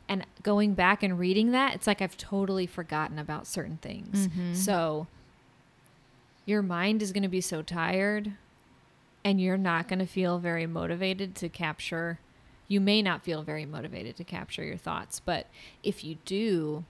[0.07, 4.27] and going back and reading that, it's like I've totally forgotten about certain things.
[4.27, 4.55] Mhm.
[4.55, 5.07] So
[6.45, 8.33] your mind is going to be so tired
[9.23, 12.19] and you're not going to feel very motivated to capture
[12.67, 15.47] you may not feel very motivated to capture your thoughts but
[15.83, 16.83] if you do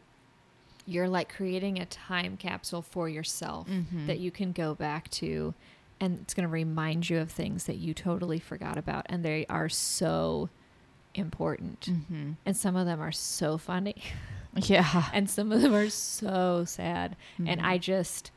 [0.85, 4.07] you're like creating a time capsule for yourself Mhm.
[4.07, 5.53] that you can go back to
[5.99, 9.45] and it's going to remind you of things that you totally forgot about and they
[9.49, 10.49] are so
[11.13, 12.31] important Mm-hmm.
[12.45, 13.95] and some of them are so funny
[14.55, 17.63] yeah and some of them are so sad and Mhm.
[17.65, 18.31] i just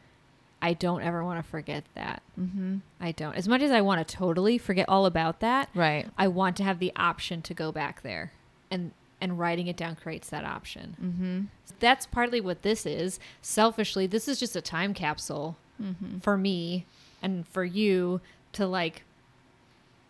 [0.63, 2.77] i don't ever want to forget that mm-hmm.
[3.01, 6.29] i don't as much as i want to totally forget all about that right i
[6.29, 8.33] want to have the option to go back there
[8.71, 11.41] and and writing it down creates that option mm-hmm.
[11.81, 16.19] that's partly what this is selfishly this is just a time capsule Mm-hmm.
[16.19, 16.87] for me
[17.23, 18.21] and for you
[18.53, 19.03] to like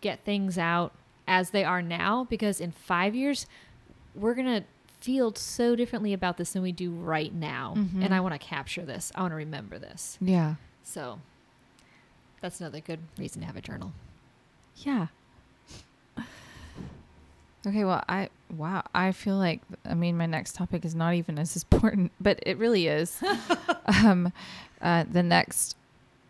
[0.01, 0.93] get things out
[1.27, 3.45] as they are now because in 5 years
[4.15, 4.63] we're going to
[4.99, 8.03] feel so differently about this than we do right now Mhm.
[8.03, 9.11] and I want to capture this.
[9.15, 10.17] I want to remember this.
[10.21, 11.19] yeah So
[12.41, 13.93] that's another good reason to have a journal.
[14.77, 15.07] Yeah.
[17.67, 21.37] Okay, well, I wow, I feel like I mean my next topic is not even
[21.37, 23.21] as important, but it really is.
[24.03, 24.31] um,
[24.81, 25.75] uh, the next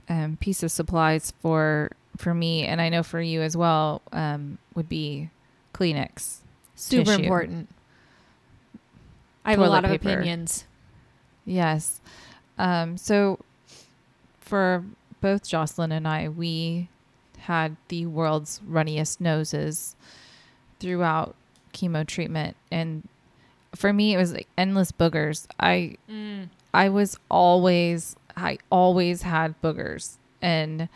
[0.09, 4.57] um, piece of supplies for for me, and I know for you as well, um,
[4.75, 5.29] would be
[5.73, 6.37] Kleenex.
[6.75, 7.23] Super Tissue.
[7.23, 7.69] important.
[9.45, 10.11] I have a lot of paper.
[10.11, 10.65] opinions.
[11.45, 12.01] Yes.
[12.57, 13.39] Um, so
[14.39, 14.83] for
[15.21, 16.89] both Jocelyn and I, we
[17.39, 19.95] had the world's runniest noses
[20.79, 21.35] throughout
[21.73, 22.55] chemo treatment.
[22.71, 23.07] And
[23.75, 25.47] for me, it was like endless boogers.
[25.59, 25.97] I,
[26.73, 30.89] I was always, I always had boogers and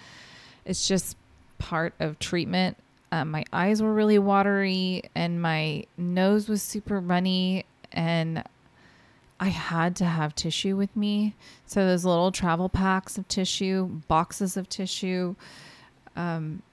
[0.65, 1.17] it's just
[1.58, 2.77] part of treatment.
[3.12, 8.43] Um, my eyes were really watery, and my nose was super runny, and
[9.39, 11.36] I had to have tissue with me.
[11.67, 15.36] So those little travel packs of tissue, boxes of tissue,
[16.15, 16.63] um,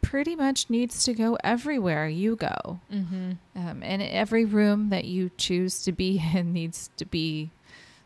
[0.00, 2.80] pretty much needs to go everywhere you go.
[2.90, 3.32] Mm-hmm.
[3.56, 7.50] Um, and every room that you choose to be in needs to be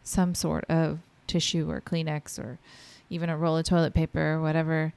[0.02, 2.58] some sort of tissue or Kleenex or
[3.10, 4.92] even a roll of toilet paper or whatever,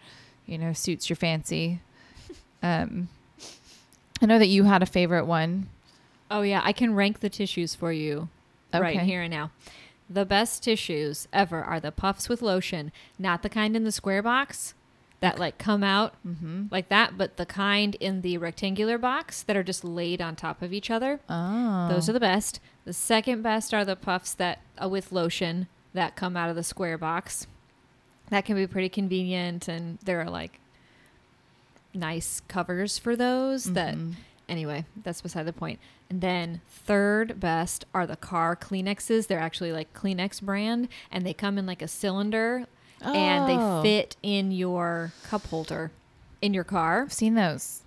[0.46, 1.82] you know, suits your fancy.
[2.64, 3.08] Um,
[4.20, 5.70] I know that you had a favorite one.
[6.32, 8.30] Oh yeah, I can rank the tissues for you
[8.74, 9.52] right here and now.
[10.10, 14.24] The best tissues ever are the puffs with lotion, not the kind in the square
[14.24, 14.74] box
[15.20, 16.64] that like come out Mm-hmm.
[16.72, 20.64] like that, but the kind in the rectangular box that are just laid on top
[20.64, 21.20] of each other.
[21.30, 22.60] Oh, Those are the best.
[22.86, 26.64] The second best are the puffs that uh, with lotion that come out of the
[26.64, 27.48] square box.
[28.30, 30.60] That can be pretty convenient, and there are like
[31.94, 33.66] nice covers for those.
[33.74, 34.16] That Mhm.
[34.50, 35.80] anyway, that's beside the point.
[36.10, 39.28] And then third best are the car Kleenexes.
[39.28, 42.66] They're actually like Kleenex brand, and they come in like a cylinder,
[43.02, 43.82] and Oh.
[43.82, 45.92] they fit in your cup holder
[46.42, 47.82] in your car I've seen those.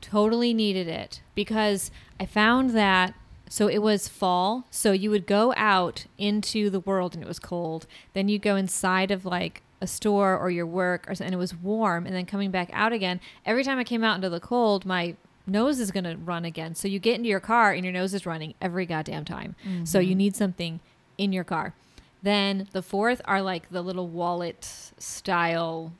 [0.00, 1.90] totally needed it because
[2.20, 3.14] I found that
[3.54, 7.38] so it was fall, so you would go out into the world and it was
[7.38, 7.86] cold.
[8.12, 11.54] Then you go inside of like a store or your work or, and it was
[11.54, 13.20] warm and then coming back out again.
[13.46, 15.14] Every time I came out into the cold, my
[15.46, 16.74] nose is going to run again.
[16.74, 19.54] So you get into your car and your nose is running every goddamn time.
[19.84, 20.18] So you mm-hmm.
[20.18, 20.80] need something
[21.16, 21.74] in your car.
[22.24, 24.64] Then the fourth are like the little wallet
[24.98, 25.92] style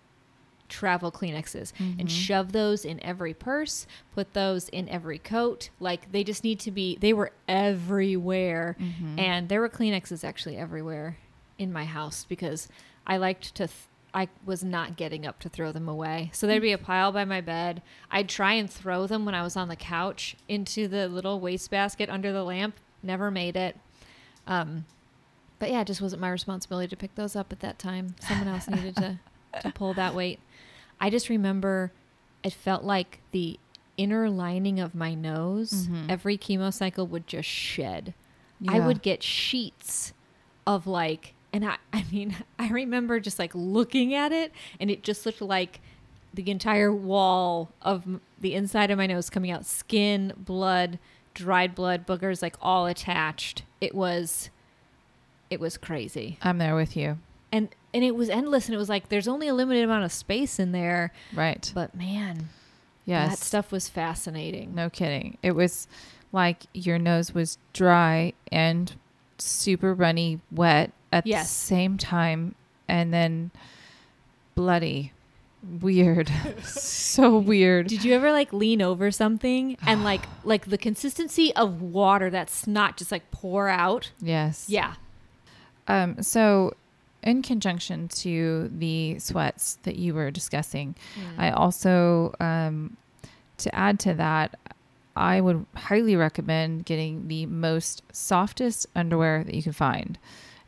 [0.68, 5.70] travel Kleenexes and shove those in every purse, put those in every coat.
[5.80, 8.76] Like they just need to be, they were everywhere.
[9.18, 11.18] And there were Kleenexes actually everywhere
[11.58, 12.68] in my house because
[13.06, 13.78] I liked to, th-
[14.12, 16.30] I was not getting up to throw them away.
[16.32, 17.82] So there'd be a pile by my bed.
[18.10, 22.08] I'd try and throw them when I was on the couch into the little wastebasket
[22.08, 22.76] under the lamp.
[23.02, 23.76] Never made it.
[24.46, 24.84] Um,
[25.58, 28.14] but yeah, it just wasn't my responsibility to pick those up at that time.
[28.20, 29.18] Someone else needed to,
[29.62, 30.38] to pull that weight.
[31.00, 31.92] I just remember
[32.42, 33.58] it felt like the
[33.96, 36.10] inner lining of my nose, Mhm.
[36.10, 38.12] every chemo cycle would just shed.
[38.68, 40.12] I would get sheets
[40.66, 45.02] of like, and I, I mean, I remember just like looking at it and it
[45.02, 45.80] just looked like
[46.32, 48.04] the entire wall of
[48.40, 50.98] the inside of my nose coming out skin, blood,
[51.34, 53.62] dried blood, boogers, like all attached.
[53.80, 54.50] It was,
[55.50, 56.38] it was crazy.
[56.42, 57.18] I'm there with you.
[57.52, 60.12] And, and it was endless and it was like, there's only a limited amount of
[60.12, 61.70] space in there, Right.
[61.74, 62.50] but man,
[63.06, 63.30] Yes.
[63.30, 64.74] that stuff was fascinating.
[64.74, 65.38] No kidding.
[65.42, 65.88] It was
[66.32, 68.92] like your nose was dry and
[69.38, 71.48] super runny wet at Yes.
[71.48, 72.54] the same time
[72.88, 73.50] and then
[74.54, 75.12] bloody.
[75.80, 76.30] Weird.
[76.64, 77.86] so weird.
[77.86, 82.66] Did you ever like lean over something and like like the consistency of water that's
[82.66, 84.10] not just like pour out?
[84.20, 84.66] Yes.
[84.68, 84.94] Yeah.
[85.88, 86.74] Um so
[87.24, 90.94] in conjunction to the sweats that you were discussing,
[91.38, 92.96] I also, um,
[93.58, 94.58] to add to that,
[95.16, 100.18] I would highly recommend getting the most softest underwear that you can find.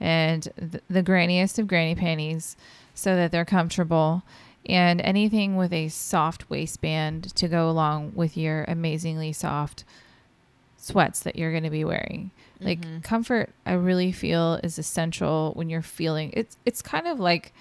[0.01, 2.57] And th- the granniest of granny panties
[2.95, 4.23] so that they're comfortable.
[4.69, 9.85] And anything with a soft waistband to go along with your amazingly soft
[10.77, 12.31] sweats that you're going to be wearing.
[12.61, 13.03] Like Mhm.
[13.05, 17.53] comfort I really feel is essential when you're feeling it's it's kind of like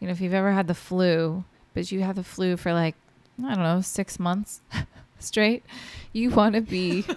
[0.00, 2.94] you know if you've ever had the flu but you have the flu for like
[3.42, 4.60] I don't know 6 months
[5.18, 5.64] straight
[6.12, 7.04] you want to be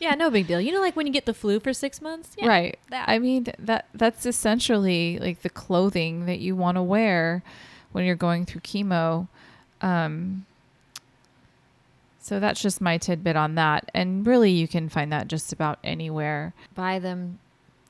[0.00, 0.60] Yeah, no big deal.
[0.60, 2.36] You know, like when you get the flu for six months?
[2.36, 3.08] Yeah, right that.
[3.08, 7.42] I mean that that's essentially like the clothing that you want to wear
[7.92, 9.28] when you're going through chemo
[9.80, 10.44] um
[12.24, 15.78] so that's just my tidbit on that and really you can find that just about
[15.84, 17.38] anywhere Buy them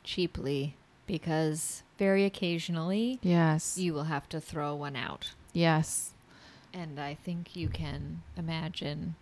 [0.03, 0.75] cheaply
[1.07, 5.31] because very occasionally yes you will have to throw one out.
[5.53, 6.11] yes
[6.73, 9.15] And I think you can imagine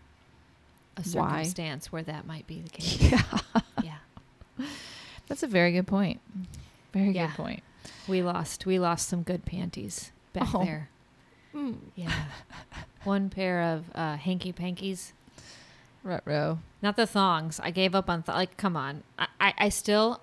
[0.96, 1.42] a Why?
[1.42, 3.00] circumstance where that might be the case.
[3.12, 4.66] yeah yeah.
[5.28, 6.20] That's a very good point.
[6.92, 7.26] Very Yeah.
[7.28, 7.62] good point.
[8.08, 10.64] We lost we lost some good panties back Oh.
[10.64, 10.88] there.
[11.94, 12.12] Yeah.
[13.04, 15.12] One pair of uh, hanky pankies.
[16.04, 16.58] Retro.
[16.80, 17.60] Not the thongs.
[17.62, 18.56] I gave up on th- like.
[18.56, 19.02] Come on.
[19.18, 20.20] I, I, I still.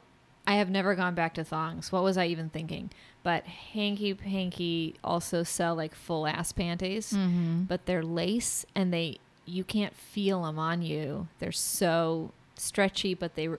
[0.47, 1.91] I have never gone back to thongs.
[1.91, 2.89] What was I even thinking?
[3.23, 7.63] But hanky panky also sell like full ass panties, Mm-hmm.
[7.63, 11.27] but they're lace and they you can't feel them on you.
[11.39, 13.49] They're so stretchy, but they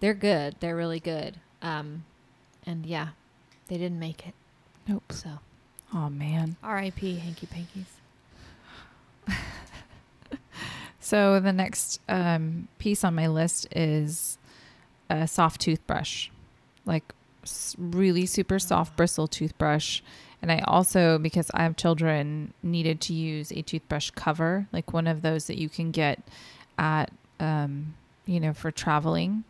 [0.00, 0.56] they're good.
[0.60, 1.36] They're really good.
[1.62, 2.04] Um,
[2.66, 3.08] and yeah,
[3.68, 4.34] they didn't make it.
[4.88, 5.12] Nope.
[5.12, 5.38] So
[5.94, 6.56] Oh man.
[6.62, 7.16] R.I.P.
[7.16, 7.84] Hanky pankies.
[11.04, 14.38] So the next um, piece on my list is
[15.10, 16.30] a soft toothbrush,
[16.86, 17.12] like
[17.76, 20.00] really super soft bristle toothbrush.
[20.40, 25.08] And I also, because I have children, needed to use a toothbrush cover, like one
[25.08, 26.20] of those that you can get
[26.78, 29.42] at, um, you know, for traveling.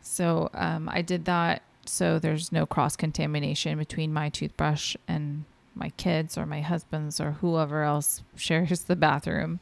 [0.00, 5.90] So um, I did that so there's no cross contamination between my toothbrush and my
[5.90, 9.60] kids or my husband's or whoever else shares the bathroom.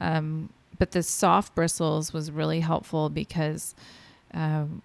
[0.00, 3.74] Um, but the soft bristles was really helpful because,
[4.32, 4.82] um,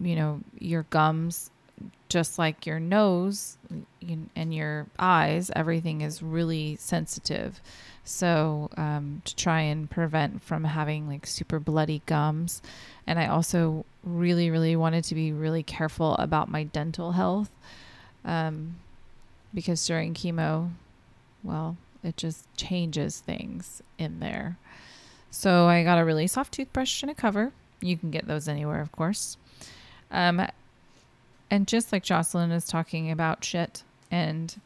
[0.00, 1.50] you know, your gums,
[2.08, 3.56] just like your nose
[4.34, 7.60] and your eyes, everything is really sensitive.
[8.04, 12.62] So um, to try and prevent from having like super bloody gums,
[13.06, 17.50] and I also really, really wanted to be really careful about my dental health,
[18.24, 18.76] um,
[19.54, 20.70] because during chemo,
[21.42, 24.56] well, it just changes things in there.
[25.30, 27.52] So I got a really soft toothbrush and a cover.
[27.80, 29.36] You can get those anywhere, of course.
[30.10, 30.46] Um,
[31.50, 34.60] and just like Jocelyn is talking about shit and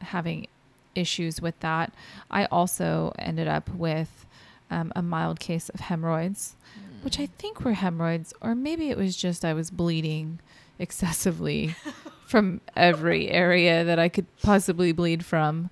[0.00, 0.46] having
[0.94, 1.92] issues with that,
[2.30, 4.26] I also ended up with
[4.70, 6.54] um, a mild case of hemorrhoids,
[7.02, 10.40] which I think were hemorrhoids, or maybe it was just I was bleeding
[10.78, 11.74] excessively
[12.26, 15.70] from every area that I could possibly bleed from.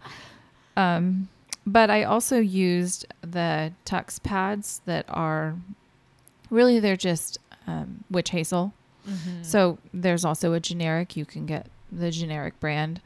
[0.77, 1.29] Um,
[1.67, 5.57] but I also used the Tucks pads that are
[6.51, 8.73] really they're just um, witch hazel.
[9.09, 9.43] Mm-hmm.
[9.43, 11.17] So there's also a generic.
[11.17, 13.01] You can get the generic brand,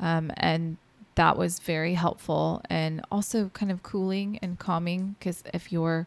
[0.00, 0.76] um, and
[1.14, 6.06] that was very helpful and also kind of cooling and calming because if you're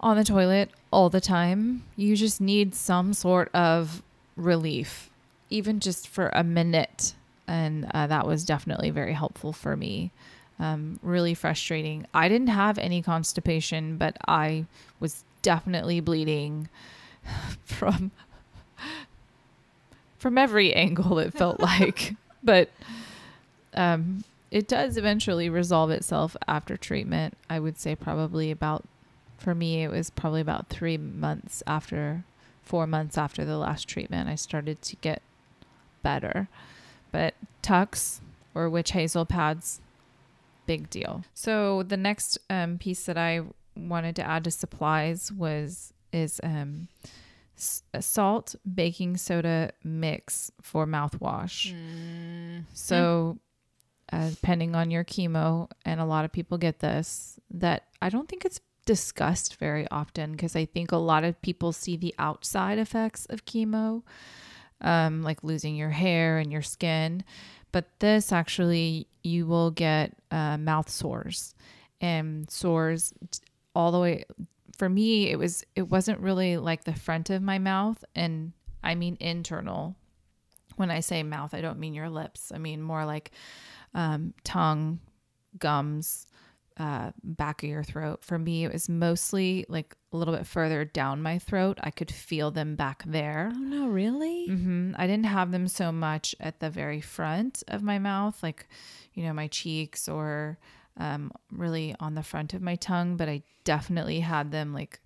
[0.00, 4.02] on the toilet all the time, you just need some sort of
[4.36, 5.10] relief,
[5.54, 7.14] even just for a minute.
[7.46, 10.10] And uh, that was definitely very helpful for me.
[10.58, 12.06] Um, really frustrating.
[12.12, 14.66] I didn't have any constipation, but I
[14.98, 16.68] was definitely bleeding
[17.64, 18.10] from
[20.18, 22.70] from every angle it felt like but
[23.74, 28.84] um, it does eventually resolve itself after treatment i would say probably about
[29.36, 32.24] for me it was probably about three months after
[32.62, 35.20] four months after the last treatment i started to get
[36.04, 36.48] better.
[37.10, 38.20] But tucks
[38.54, 39.80] or witch hazel pads
[40.66, 41.24] big deal.
[41.34, 43.42] So the next um, piece that i
[43.76, 46.88] wanted to add to supplies was is um,
[47.56, 51.72] salt baking soda mix for mouthwash.
[52.72, 53.38] So,
[54.12, 58.28] uh, depending on your chemo, and a lot of people get this, that I don't
[58.28, 62.78] think it's discussed very often because I think a lot of people see the outside
[62.78, 64.02] effects of chemo,
[64.84, 67.24] um, like losing your hair and your skin.
[67.72, 71.56] But this actually, you will get uh, mouth sores
[72.00, 73.12] and sores
[73.74, 74.24] all the way.
[74.78, 78.52] For me, it was it wasn't really like the front of my mouth, and
[78.84, 79.96] I mean internal.
[80.76, 82.52] When I say mouth, I don't mean your lips.
[82.54, 83.32] I mean more like
[83.94, 85.00] um, tongue,
[85.58, 86.26] gums,
[86.76, 88.24] uh, back of your throat.
[88.24, 91.78] For me, it was mostly like a little bit further down my throat.
[91.82, 93.50] I could feel them back there.
[93.54, 94.46] Oh no, really?
[94.46, 98.66] hmm I didn't have them so much at the very front of my mouth, like,
[99.14, 100.58] you know, my cheeks or
[100.96, 105.00] um, really on the front of my tongue, but I definitely had them like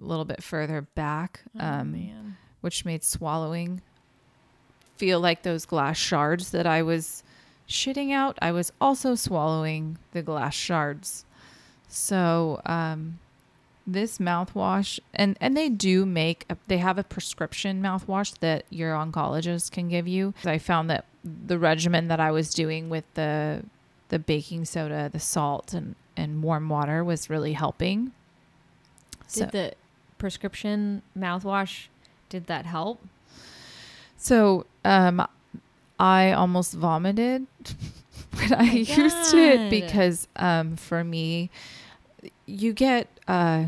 [0.00, 2.36] a little bit further back, um, man.
[2.60, 3.82] which made swallowing
[4.96, 7.22] feel like those glass shards that I was
[7.68, 8.38] shitting out.
[8.40, 11.24] I was also swallowing the glass shards.
[11.88, 13.18] So, um,
[13.86, 18.92] this mouthwash and and they do make a, they have a prescription mouthwash that your
[18.94, 23.62] oncologist can give you i found that the regimen that i was doing with the
[24.08, 28.10] the baking soda the salt and and warm water was really helping
[29.32, 29.72] Did the
[30.18, 31.86] prescription mouthwash
[32.28, 33.00] did that help?
[34.16, 35.24] so um
[35.98, 37.46] i almost vomited
[38.34, 41.50] when i my used it because um for me
[42.46, 43.64] you get uh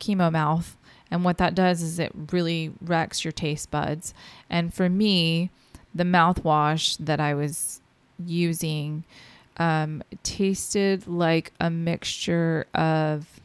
[0.00, 0.76] chemo mouth
[1.10, 4.12] and what that does is it really wrecks your taste buds.
[4.50, 5.50] And for me
[5.94, 7.80] the mouthwash that i was
[8.24, 9.04] using
[9.56, 13.40] um tasted like a mixture of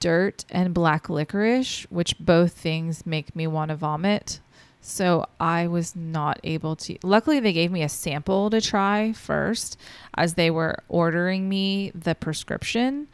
[0.00, 4.40] dirt and black licorice which both things make me want to vomit
[4.82, 6.98] so I was not able to.
[7.04, 9.78] Luckily, they gave me a sample to try first
[10.14, 13.06] as they were ordering me the prescription.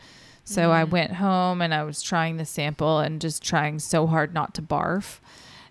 [0.45, 0.91] So I Mm.
[0.91, 4.63] went home and I was trying the sample and just trying so hard not to
[4.63, 5.19] barf.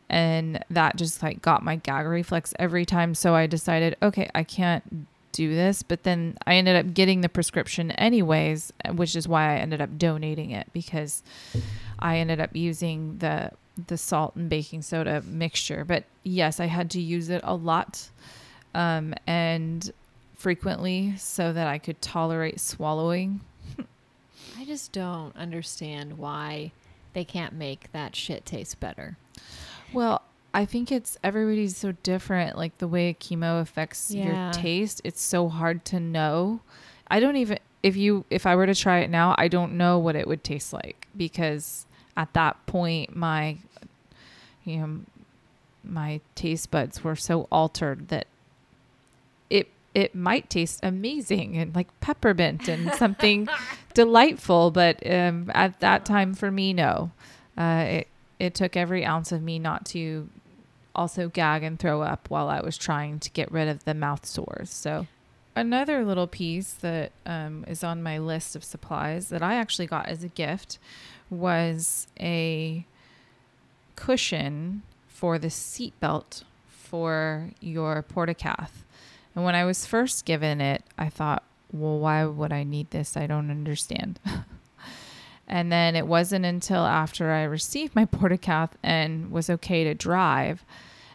[0.08, 3.16] And that just like got my gag reflex every time.
[3.16, 7.30] So I decided, okay, I can't do this, but then I ended up getting the
[7.30, 11.24] prescription anyways, which is why I ended up donating it because
[12.00, 13.52] I ended up using the
[13.88, 15.86] the salt and baking soda mixture.
[15.86, 18.10] But yes, I had to use it a lot
[18.74, 19.92] um, and
[20.36, 23.42] frequently so that I could tolerate swallowing.
[24.60, 26.72] I just don't understand why
[27.14, 29.18] they can't make that shit taste better.
[29.94, 30.22] Well,
[30.54, 32.58] I think it's everybody's so different.
[32.58, 34.46] Like the way chemo affects Yeah.
[34.46, 36.62] your taste, it's so hard to know.
[37.08, 40.00] I don't even if you if I were to try it now, I don't know
[40.00, 43.58] what it would taste like because at that point my
[44.68, 45.00] you know
[45.84, 48.28] my taste buds were so altered that
[49.50, 53.48] it it might taste amazing and like peppermint and something
[53.94, 57.12] delightful, but um, at that time for me, no.
[57.58, 58.08] Uh, it
[58.40, 60.30] it took every ounce of me not to
[60.94, 64.26] also gag and throw up while I was trying to get rid of the mouth
[64.26, 64.72] sores.
[64.72, 65.08] So
[65.56, 70.08] another little piece that um, is on my list of supplies that I actually got
[70.08, 70.78] as a gift
[71.30, 72.86] was a
[73.98, 78.70] cushion for the seat belt for your portacath.
[79.36, 81.44] And when I was first given it, I thought,
[81.74, 83.18] well, why would I need this?
[83.18, 84.22] I don't understand.
[85.48, 90.64] and then it wasn't until after I received my portacath and was okay to drive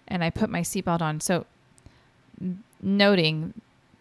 [0.07, 1.20] and I put my seatbelt on.
[1.20, 1.47] So,
[2.41, 3.55] n- noting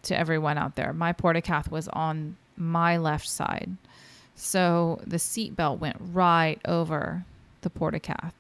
[0.04, 3.78] to everyone out there, my portacath was on my left side.
[4.36, 7.26] So the seatbelt went right over
[7.62, 8.34] the portacath.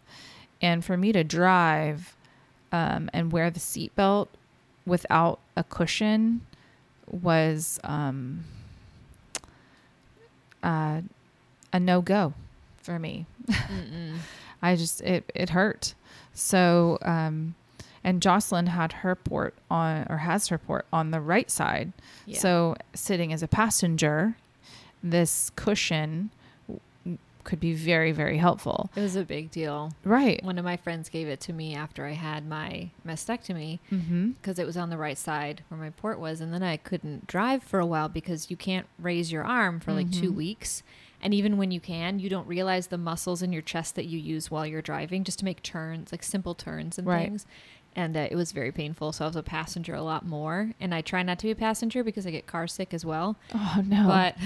[0.61, 2.15] And for me to drive
[2.71, 4.27] um, and wear the seatbelt
[4.85, 6.41] without a cushion
[7.07, 8.45] was um,
[10.63, 11.01] uh,
[11.73, 12.33] a no go
[12.77, 13.25] for me.
[14.61, 15.95] I just it it hurt.
[16.33, 17.55] So um
[18.03, 21.93] and Jocelyn had her port on or has her port on the right side.
[22.25, 22.39] Yeah.
[22.39, 24.35] So sitting as a passenger,
[25.03, 26.31] this cushion
[27.43, 28.89] could be very very helpful.
[28.95, 29.93] it was a big deal.
[30.03, 30.43] Right.
[30.43, 33.79] One of my friends gave it to me after I had my mastectomy
[34.41, 37.27] because it was on the right side where my port was, and then I couldn't
[37.27, 40.35] drive for a while because you can't raise your arm for like two Mhm.
[40.35, 40.83] weeks.
[41.23, 44.17] And even when you can, you don't realize the muscles in your chest that you
[44.17, 47.29] use while you're driving just to make turns, like simple turns and Right.
[47.29, 47.45] things.
[47.95, 49.11] And uh, it was very painful.
[49.11, 50.71] So I was a passenger a lot more.
[50.79, 53.35] And I try not to be a passenger because I get car sick as well.
[53.53, 54.07] Oh no.
[54.07, 54.37] But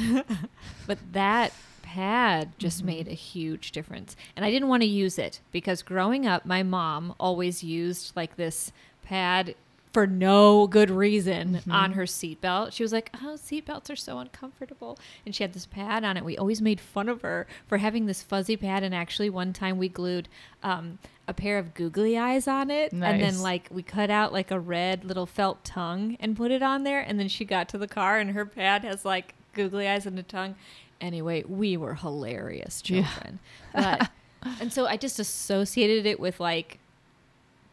[0.87, 1.53] but that
[1.95, 2.85] pad just Mhm.
[2.85, 4.15] made a huge difference.
[4.35, 8.35] And I didn't want to use it because growing up my mom always used like
[8.35, 8.71] this
[9.03, 9.55] pad
[9.93, 11.71] for no good reason Mhm.
[11.73, 12.73] on her seatbelt.
[12.73, 16.25] She was like, "Oh, seatbelts are so uncomfortable." And she had this pad on it.
[16.25, 19.77] We always made fun of her for having this fuzzy pad and actually one time
[19.77, 20.27] we glued
[20.63, 24.51] um, a pair of googly eyes on it and then like we cut out like
[24.51, 27.77] a red little felt tongue and put it on there and then she got to
[27.77, 30.55] the car and her pad has like googly eyes and a tongue
[31.01, 33.03] anyway we were hilarious Yeah.
[33.07, 33.39] children
[33.73, 34.09] but
[34.61, 36.79] and so i just associated it with like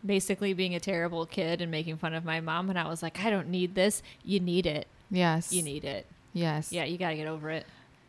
[0.05, 3.20] basically being a terrible kid and making fun of my mom and i was like
[3.25, 5.53] i don't need this you need it yes.
[5.53, 6.73] you need it Yes.
[6.73, 7.66] yeah you gotta get over it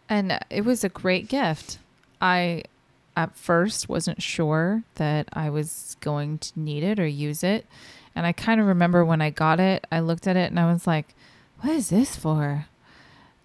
[0.09, 1.77] And it was a great gift.
[2.21, 2.63] I
[3.17, 7.65] at first wasn't sure that I was going to need it or use it.
[8.15, 10.71] And I kind of remember when I got it, I looked at it and I
[10.71, 11.13] was like,
[11.61, 12.65] what is this for?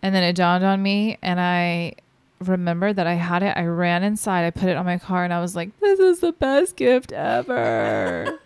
[0.03, 1.95] And then it dawned on me and I
[2.41, 3.57] remembered that I had it.
[3.57, 6.21] I ran inside, I put it on my car and I was like, this is
[6.21, 8.39] the best gift ever.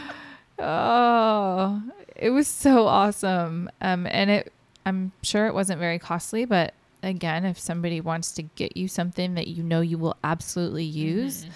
[0.58, 1.82] oh,
[2.16, 3.70] it was so awesome.
[3.80, 4.52] Um, and it,
[4.86, 9.34] I'm sure it wasn't very costly, but again, if somebody wants to get you something
[9.34, 11.50] that you know you will absolutely use, Mhm.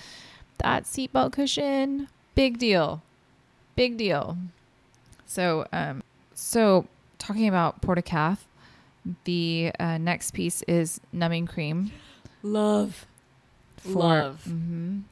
[0.58, 3.02] that seatbelt cushion, big deal.
[3.76, 4.36] Big deal.
[5.26, 6.02] So, um,
[6.34, 6.86] so
[7.18, 8.38] talking about Portacath,
[9.24, 11.90] the uh, next piece is numbing cream.
[12.42, 13.06] love
[13.84, 14.44] Love.
[14.48, 15.02] Mhm.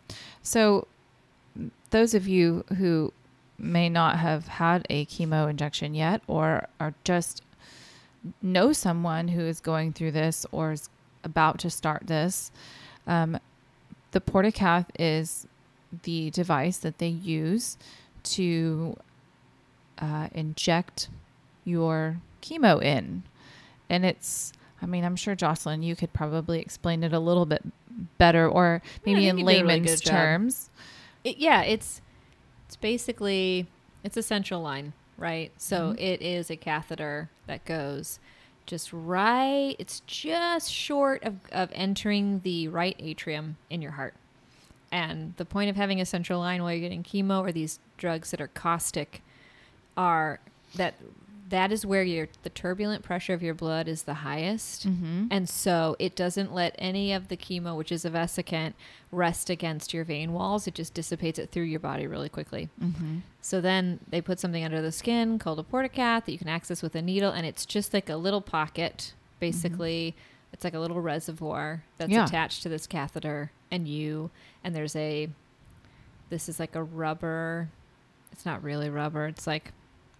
[0.43, 0.87] So,
[1.91, 3.13] those of you who
[3.59, 7.43] may not have had a chemo injection yet, or are just
[8.43, 10.89] know someone who is going through this or is
[11.23, 12.51] about to start this,
[13.07, 13.39] um,
[14.11, 15.47] the Portacath is
[16.03, 17.79] the device that they use
[18.25, 18.97] to
[19.99, 21.09] uh, inject
[21.65, 23.23] your chemo in.
[23.89, 27.63] And it's, I mean, I'm sure Jocelyn, you could probably explain it a little bit
[28.19, 30.71] better or maybe Yeah, in a really layman's terms.
[31.25, 32.01] it, yeah, it's
[32.67, 33.67] it's basically
[34.05, 35.53] it's a central line, right?
[35.57, 36.01] So Mhm.
[36.01, 38.19] it is a catheter that goes
[38.67, 39.77] just right.
[39.79, 44.15] It's just short of of entering the right atrium in your heart.
[44.93, 48.31] And the point of having a central line while you're getting chemo or these drugs
[48.33, 49.23] that are caustic
[49.97, 50.39] are
[50.75, 50.95] that
[51.49, 54.89] that is where your the turbulent pressure of your blood is the highest.
[54.89, 55.27] Mm-hmm.
[55.31, 58.75] And so it doesn't let any of the chemo, which is a vesicant,
[59.13, 60.67] rest against your vein walls.
[60.67, 62.69] It just dissipates it through your body really quickly.
[62.83, 63.19] Mm-hmm.
[63.41, 66.83] So then they put something under the skin called a portacath that you can access
[66.83, 70.17] with a needle, and it's just like a little pocket, basically.
[70.53, 72.25] It's like a little reservoir that's Yeah.
[72.25, 74.31] attached to this catheter, and you,
[74.65, 75.29] and there's a,
[76.31, 77.69] this is like a rubber,
[78.33, 79.73] it's not really rubber, it's like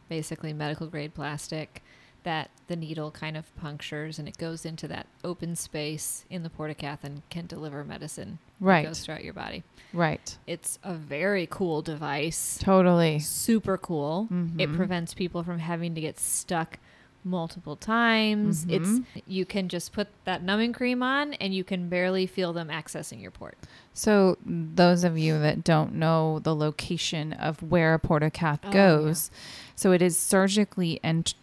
[0.09, 1.83] basically medical grade plastic
[2.23, 6.51] that the needle kind of punctures and it goes into that open space in the
[6.51, 8.39] portacath and can deliver medicine.
[8.59, 8.85] Right.
[8.87, 9.63] goes throughout your body.
[9.93, 10.37] Right.
[10.47, 13.19] It's a very cool device Totally.
[13.21, 14.27] super cool.
[14.59, 14.77] It Mhm.
[14.77, 16.79] prevents people from having to get stuck
[17.27, 18.65] multiple times.
[18.65, 18.71] Mhm.
[18.71, 22.69] It's you can just put that numbing cream on and you can barely feel them
[22.69, 23.59] accessing your port.
[23.93, 29.31] So, those of you that don't know the location of where a portacath Oh, goes,
[29.75, 31.01] so it is surgically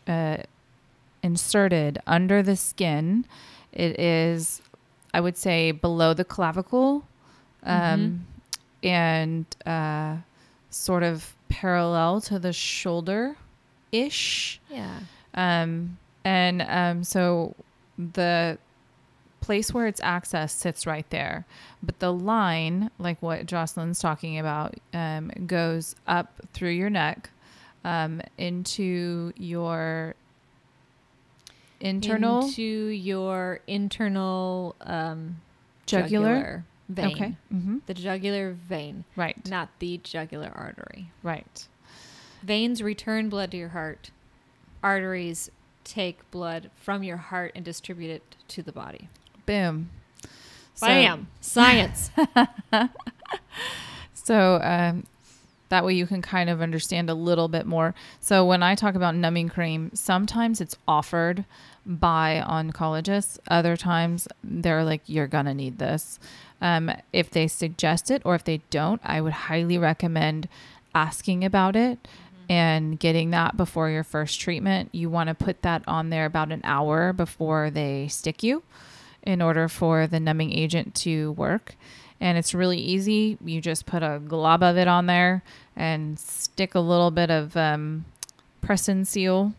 [0.07, 0.37] uh,
[1.21, 3.25] inserted under the skin.
[3.71, 4.61] It is,
[5.13, 7.05] I would say, below the clavicle,
[7.63, 8.25] um,
[8.83, 10.17] and uh,
[10.69, 13.35] sort of parallel to the shoulder
[13.91, 14.59] ish.
[14.69, 14.99] Yeah.
[15.33, 17.55] Um, and um, so
[17.97, 18.57] the
[19.41, 21.45] place where it's accessed sits right there.
[21.81, 27.29] But the line, like what Jocelyn's talking about, um, goes up through your neck
[27.83, 30.15] um, into your
[31.81, 35.41] internal into your internal um,
[35.85, 36.63] jugular.
[36.87, 37.05] vein.
[37.11, 37.35] Okay.
[37.49, 39.45] hmm The jugular vein, Right.
[39.49, 41.11] not the jugular artery.
[41.21, 41.67] Right.
[42.41, 44.11] Veins return blood to your heart.
[44.83, 45.49] Arteries
[45.83, 49.09] take blood from your heart and distribute it to the body.
[49.45, 49.89] Boom.
[50.75, 51.27] So- Bam!
[51.41, 52.11] Science.
[54.13, 55.05] So um,
[55.69, 57.93] that way you can kind of understand a little bit more.
[58.21, 61.43] So when I talk about numbing cream, sometimes it's offered
[61.85, 63.37] by oncologists.
[63.49, 66.19] Other times they're like, you're going to need this.
[66.61, 70.47] Um, if they suggest it or if they don't, I would highly recommend
[70.95, 71.99] asking about it
[72.49, 74.89] and getting that before your first treatment.
[74.91, 78.63] You want to put that on there about an hour before they stick you
[79.21, 81.75] in order for the numbing agent to work.
[82.19, 83.37] And it's really easy.
[83.43, 85.43] You just put a glob of it on there
[85.75, 88.05] and stick a little bit of um,
[88.61, 89.53] press and seal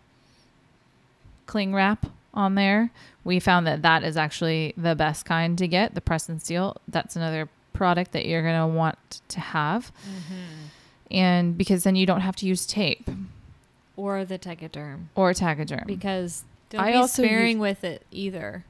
[1.46, 2.90] cling wrap on there.
[3.22, 6.76] We found that that is actually the best kind to get, the press and seal.
[6.88, 9.92] That's another product that you're going to want to have.
[11.14, 13.08] And because then you don't have to use tape
[13.96, 15.04] or the tegaderm.
[15.14, 15.86] or Tegaderm.
[15.86, 18.64] because don't I be also sparing with it either.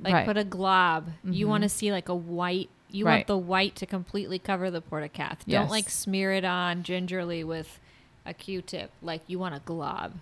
[0.00, 0.26] Like Right.
[0.26, 1.10] put a glob.
[1.24, 1.48] You Mhm.
[1.50, 2.68] want to see like a white.
[2.90, 3.16] You Right.
[3.16, 5.38] want the white to completely cover the portacath.
[5.46, 5.62] Yes.
[5.62, 7.78] Don't like smear it on gingerly with
[8.24, 8.90] a Q-tip.
[9.02, 10.14] Like you want a glob.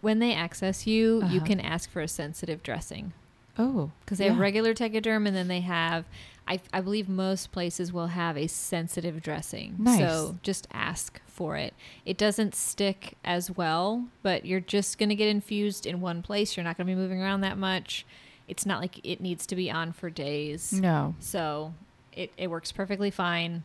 [0.00, 1.46] When they access you, you Uh-huh.
[1.46, 3.12] can ask for a sensitive dressing
[3.58, 6.04] oh, because they have regular tegaderm and then they have.
[6.50, 9.76] I, I believe most places will have a sensitive dressing.
[9.78, 10.00] Nice.
[10.00, 11.74] So just ask for it.
[12.04, 16.56] It doesn't stick as well, but you're just going to get infused in one place.
[16.56, 18.04] You're not going to be moving around that much.
[18.48, 20.72] It's not like it needs to be on for days.
[20.72, 21.14] No.
[21.20, 21.72] So
[22.12, 23.62] it, it works perfectly fine.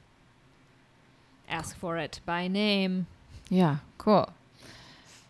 [1.49, 3.07] Ask for it by name.
[3.49, 4.29] Yeah, cool.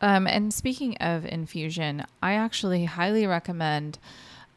[0.01, 3.97] Um, and speaking of infusion, I actually highly recommend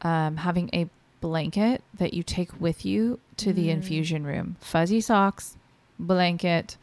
[0.01, 0.89] um, having a
[1.21, 3.71] blanket that you take with you to the Mm.
[3.73, 4.55] infusion room.
[4.59, 5.57] Fuzzy socks,
[5.99, 6.77] blanket,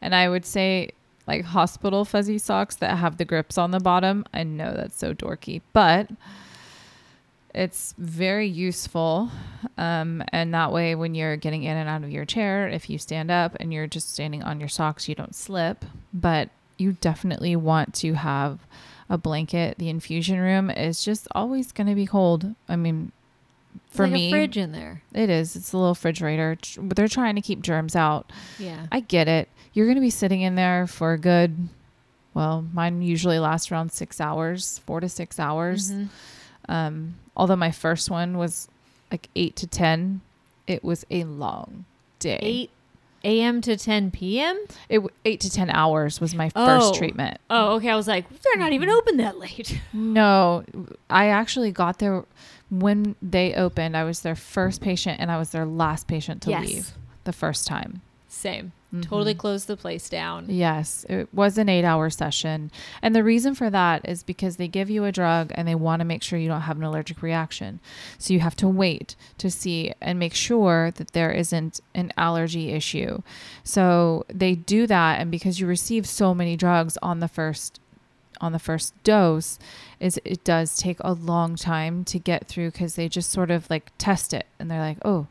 [0.00, 0.90] and I would say
[1.26, 4.24] like hospital fuzzy socks that have the grips on the bottom.
[4.32, 6.08] I know that's so dorky, but
[7.54, 9.30] it's very useful.
[9.76, 12.98] Um, and that way, when you're getting in and out of your chair, if you
[12.98, 15.84] stand up and you're just standing on your socks, you don't slip.
[16.12, 18.60] But you definitely want to have
[19.10, 19.78] a blanket.
[19.78, 22.54] The infusion room is just always going to be cold.
[22.68, 23.12] I mean,
[23.90, 25.02] for like me, a fridge in there.
[25.14, 25.56] it is.
[25.56, 26.56] It's a little refrigerator.
[26.60, 28.30] Tr- They're trying to keep germs out.
[28.58, 28.86] Yeah.
[28.92, 29.48] I get it.
[29.72, 31.68] You're going to be sitting in there for a good,
[32.34, 35.90] well, mine usually lasts around six hours, four to six hours.
[35.92, 36.08] Mhm.
[36.68, 38.68] Um, although my first one was
[39.10, 40.20] like eight to 10,
[40.66, 41.84] it was a long
[42.18, 42.38] day.
[42.42, 42.70] 8
[43.24, 43.60] a.m.
[43.62, 44.64] to 10 p.m.
[44.88, 46.94] It, eight to 10 hours was my first Oh.
[46.94, 47.38] treatment.
[47.50, 47.90] Oh, okay.
[47.90, 49.80] I was like, they're not even open that late.
[49.92, 50.64] No,
[51.08, 52.24] I actually got there
[52.70, 53.96] when they opened.
[53.96, 56.92] I was their first patient and I was their last patient to leave
[57.24, 58.02] the first time.
[58.30, 58.72] Same.
[58.94, 59.02] Mhm.
[59.02, 60.46] Totally closed the place down.
[60.48, 62.70] Yes, it was an eight hour session.
[63.02, 66.00] And the reason for that is because they give you a drug and they want
[66.00, 67.80] to make sure you don't have an allergic reaction.
[68.16, 72.70] So you have to wait to see and make sure that there isn't an allergy
[72.70, 73.20] issue.
[73.62, 75.20] So they do that.
[75.20, 77.80] And because you receive so many drugs on the first
[78.40, 79.58] on the first dose
[80.00, 83.68] is it does take a long time to get through because they just sort of
[83.68, 85.26] like test it and they're like, oh,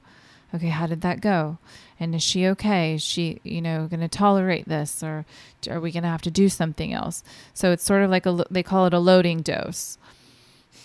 [0.53, 1.57] okay, how did that go?
[1.99, 2.95] And is she okay?
[2.95, 5.25] Is she, you know, going to tolerate this or
[5.69, 7.23] are we going to have to do something else?
[7.53, 9.97] So it's sort of like a, they call it a loading dose.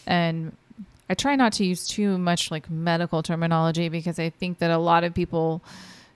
[0.06, 0.56] And
[1.08, 4.78] I try not to use too much like medical terminology because I think that a
[4.78, 5.62] lot of people,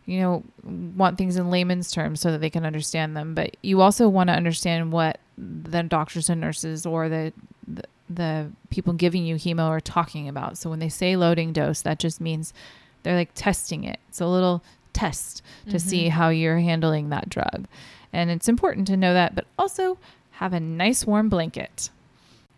[0.07, 3.35] you know, want things in layman's terms so that they can understand them.
[3.35, 7.33] But you also want to understand what the doctors and nurses or the,
[7.67, 10.57] the the people giving you chemo are talking about.
[10.57, 12.55] So when they say loading dose, that just means
[13.03, 13.99] they're like testing it.
[14.09, 14.63] It's a little
[14.93, 15.79] test to Mm-hmm.
[15.79, 17.67] see how you're handling that drug.
[18.13, 19.99] And it's important to know that, but also
[20.33, 21.91] have a nice warm blanket.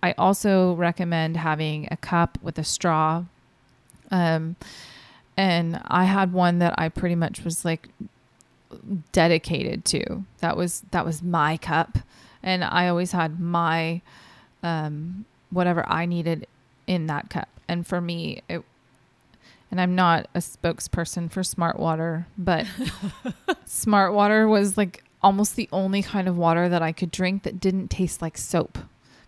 [0.03, 3.25] I also recommend having a cup with a straw.
[4.11, 4.57] Um,
[5.37, 7.89] and I had one that I pretty much was like
[9.13, 10.25] dedicated to.
[10.41, 11.99] That was that was my cup,
[12.43, 14.01] and I always had my
[14.63, 16.47] um, whatever I needed
[16.87, 17.49] in that cup.
[17.69, 18.63] And for me, it,
[19.71, 22.67] and I'm not a spokesperson for Smart Water, but
[23.65, 27.61] Smart Water was like almost the only kind of water that I could drink that
[27.61, 28.79] didn't taste like soap.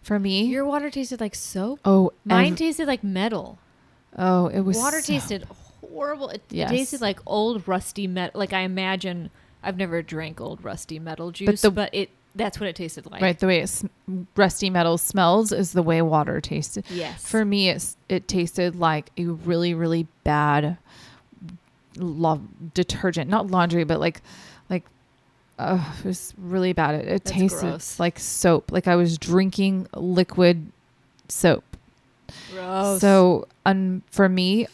[0.03, 1.81] For me, Your water tasted like soap.
[1.85, 3.59] oh, Mine ev- tasted like metal.
[4.17, 5.45] oh, it was Water so- tasted
[5.83, 6.31] horrible.
[6.31, 6.71] It, Yes.
[6.71, 8.39] tasted like old rusty metal.
[8.39, 9.29] Like I imagine,
[9.63, 13.21] I've never drank old rusty metal juice, but, the- it that's what it tasted like.
[13.23, 13.39] right.
[13.39, 13.87] The way it sm-
[14.37, 16.85] rusty metal smells is the way water tasted.
[16.89, 17.27] Yes.
[17.27, 20.79] For me, it's, it tasted like a really, really bad
[21.97, 22.43] lo-
[22.75, 24.23] detergent, not laundry, but like,
[24.69, 24.85] like,
[25.59, 26.95] uh, it was really bad.
[26.95, 27.99] It, it tasted gross.
[28.01, 30.71] like soap, like I was drinking liquid
[31.29, 31.65] soap.
[32.53, 33.01] gross.
[33.01, 34.67] So, um, for me,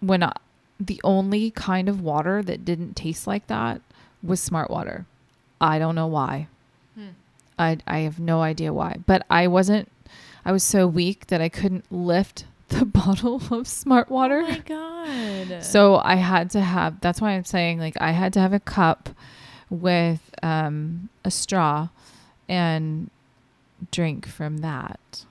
[0.00, 0.32] when I,
[0.80, 3.82] the only kind of water that didn't taste like that
[4.22, 5.04] was smart water.
[5.60, 6.48] I don't know why.
[7.60, 8.96] I I have no idea why.
[9.06, 9.90] But I wasn't.
[10.44, 14.42] I was so weak that I couldn't lift the bottle of smart water.
[14.44, 15.62] Oh my god.
[15.62, 17.00] So I had to have.
[17.00, 19.10] That's why I'm saying like I had to have a cup
[19.68, 21.88] with um, a straw
[22.48, 23.10] and
[23.90, 25.24] drink from that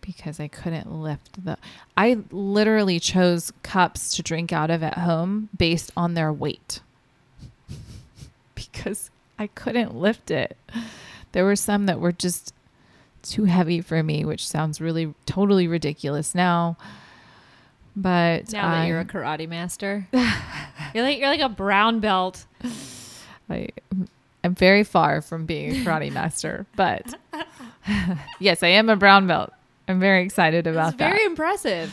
[0.00, 1.56] because I couldn't lift the.
[1.96, 6.80] I literally chose cups to drink out of at home based on their weight
[8.54, 10.56] because I couldn't lift it.
[11.34, 12.54] There were some that were just
[13.22, 16.76] too heavy for me, which sounds really totally ridiculous now.
[17.96, 22.46] But now that you're a karate master, you're like you're like a brown belt.
[23.50, 23.68] I
[24.44, 27.14] am very far from being a karate master, but
[28.38, 29.52] yes, I am a brown belt.
[29.88, 31.06] I'm very excited about that.
[31.06, 31.30] It's very that.
[31.30, 31.92] impressive.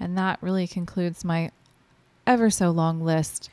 [0.00, 1.50] And that really concludes my
[2.26, 3.50] ever so long list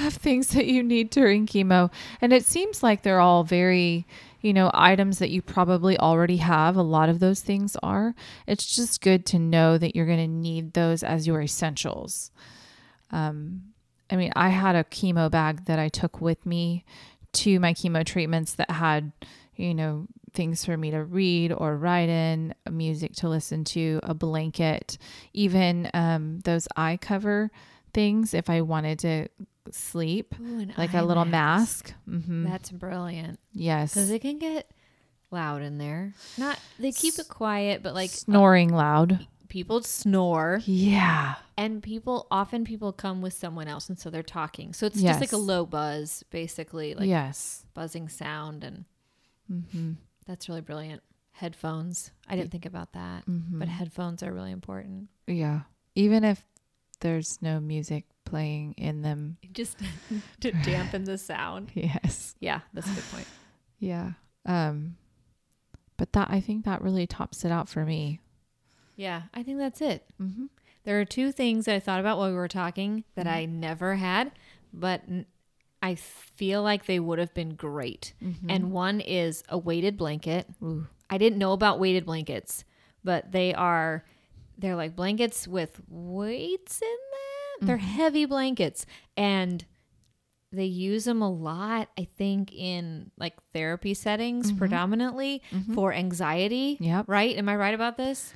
[0.00, 1.90] of things that you need during chemo.
[2.20, 4.06] And it seems like they're all very,
[4.46, 6.76] you know, items that you probably already have.
[6.76, 8.14] A lot of those things are.
[8.46, 12.30] It's just good to know that you're going to need those as your essentials.
[13.10, 13.72] Um,
[14.08, 16.84] I mean, I had a chemo bag that I took with me
[17.32, 19.10] to my chemo treatments that had,
[19.56, 24.14] you know, things for me to read or write in, music to listen to, a
[24.14, 24.96] blanket,
[25.32, 27.50] even um, those eye cover
[27.92, 29.28] things if I wanted to
[29.70, 31.92] sleep, Ooh, like a little mask.
[32.04, 33.92] hmm That's brilliant yes.
[33.94, 34.70] because it can get
[35.30, 36.14] loud in there.
[36.38, 39.26] Not they keep it quiet, but like uh, Snoring loud.
[39.48, 41.34] people snore, Yeah.
[41.56, 44.72] and people often people come with someone else, and so they're talking.
[44.72, 47.64] So it's just like a low buzz, basically, like yes.
[47.74, 48.84] buzzing sound, and
[49.48, 49.92] hmm
[50.26, 51.02] that's really brilliant.
[51.32, 52.10] Headphones.
[52.26, 55.08] I didn't think about that, hmm but headphones are really important.
[55.26, 55.60] yeah.
[55.94, 56.44] Even if
[57.00, 59.36] there's no music playing in them.
[59.52, 59.78] Just
[60.40, 61.70] to dampen the sound.
[61.74, 62.34] Yes.
[62.40, 63.28] Yeah, that's a good point.
[63.78, 64.12] Yeah.
[64.44, 64.96] Um
[65.96, 68.20] but that I think that really tops it out for me.
[68.96, 70.04] Yeah, I think that's it.
[70.20, 70.46] Mm-hmm.
[70.84, 73.96] There are two things that I thought about while we were talking that I never
[73.96, 74.30] had,
[74.72, 75.26] but n-
[75.82, 78.14] I feel like they would have been great.
[78.48, 80.46] And one is a weighted blanket.
[80.62, 80.86] Ooh.
[81.10, 82.64] I didn't know about weighted blankets,
[83.04, 84.04] but they are
[84.58, 86.88] they're like blankets with weights in
[87.60, 87.66] them.
[87.66, 88.86] They're heavy blankets
[89.16, 89.64] and
[90.52, 95.42] they use them a lot I think in like therapy settings predominantly
[95.74, 96.76] for anxiety.
[96.80, 97.04] Yep.
[97.08, 97.36] Right?
[97.36, 98.32] Am I right about this?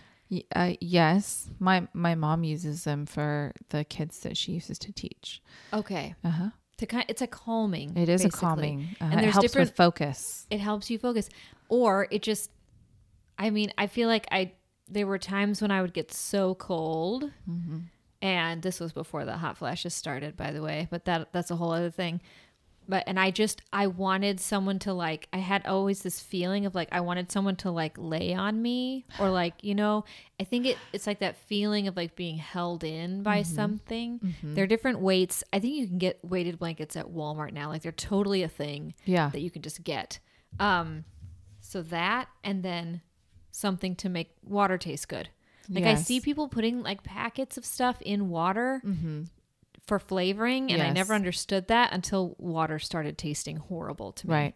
[0.55, 5.43] Uh, yes, my my mom uses them for the kids that she uses to teach.
[5.73, 6.15] Okay.
[6.25, 6.51] Uh huh.
[6.79, 7.97] To kind it's a calming.
[7.97, 8.39] It is basically.
[8.39, 8.89] a calming.
[9.01, 10.47] Uh, And it there's helps different with focus.
[10.51, 11.29] it helps you focus
[11.69, 12.51] or it just
[13.39, 14.53] i mean i feel like i
[14.91, 17.31] there were times when i would get so cold
[18.23, 21.57] and this was before the hot flashes started by the way but that that's a
[21.57, 22.21] whole other thing
[22.89, 26.75] but and I just I wanted someone to like I had always this feeling of
[26.75, 30.05] like I wanted someone to like lay on me or like you know
[30.41, 33.55] I think it it's like that feeling of like being held in by Mm-hmm.
[33.55, 34.35] something.
[34.43, 35.45] There are different weights.
[35.53, 37.69] I think you can get weighted blankets at Walmart now.
[37.69, 39.29] Like they're totally a thing Yeah.
[39.29, 40.19] that you can just get.
[40.59, 41.05] Um,
[41.61, 43.03] so that and then
[43.51, 45.29] something to make water taste good.
[45.69, 48.83] Like I see people putting like packets of stuff in water
[49.87, 54.35] for flavoring, and I never understood that until water started tasting horrible to me.
[54.35, 54.55] Right.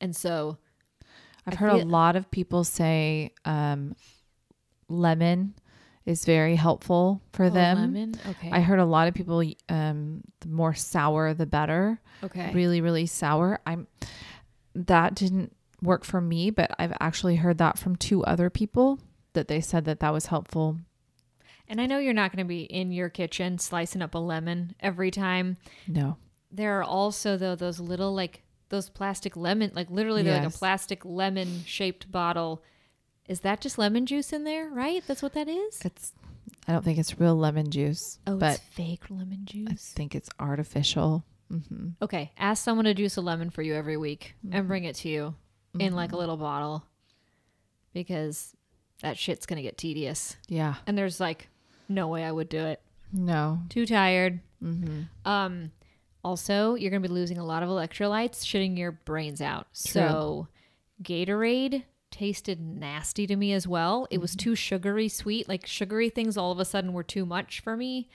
[0.00, 0.58] And so
[1.46, 3.94] I've I heard a lot of people say um,
[4.88, 5.54] lemon
[6.06, 7.76] is very helpful for Oh, them.
[7.78, 8.14] lemon.
[8.26, 8.50] Okay.
[8.50, 12.00] I heard a lot of people um, the more sour the better.
[12.24, 12.52] okay.
[12.54, 13.60] Really, really sour.
[13.66, 13.86] I'm
[14.74, 18.98] that didn't work for me, but I've actually heard that from two other people
[19.34, 20.78] that they said that that was helpful.
[21.68, 24.74] And I know you're not going to be in your kitchen slicing up a lemon
[24.80, 25.56] every time.
[25.86, 26.16] No.
[26.50, 30.58] There are also though those little like those plastic lemon, like literally they're like a
[30.58, 32.62] plastic lemon shaped bottle.
[33.28, 34.68] Is that just lemon juice in there?
[34.70, 35.02] Right?
[35.06, 35.80] That's what that is.
[35.84, 36.12] It's
[36.66, 39.92] I don't think it's real lemon juice, Oh, but it's fake lemon juice.
[39.94, 41.24] I think it's artificial.
[41.50, 44.56] hmm Okay, ask someone to juice a lemon for you every week Mm-hmm.
[44.56, 45.34] and bring it to you
[45.78, 46.84] in like a little bottle
[47.92, 48.54] because
[49.02, 50.36] that shit's going to get tedious.
[50.48, 50.74] Yeah.
[50.86, 51.48] And there's like
[51.88, 52.80] no way I would do it.
[53.12, 53.60] No.
[53.68, 54.40] Too tired.
[54.60, 55.72] hmm Um
[56.24, 59.68] also, you're going to be losing a lot of electrolytes, shitting your brains out.
[59.72, 60.48] So,
[61.02, 64.08] Gatorade tasted nasty to me as well.
[64.10, 65.48] It was too sugary sweet.
[65.48, 68.08] Like sugary things all of a sudden were too much for me.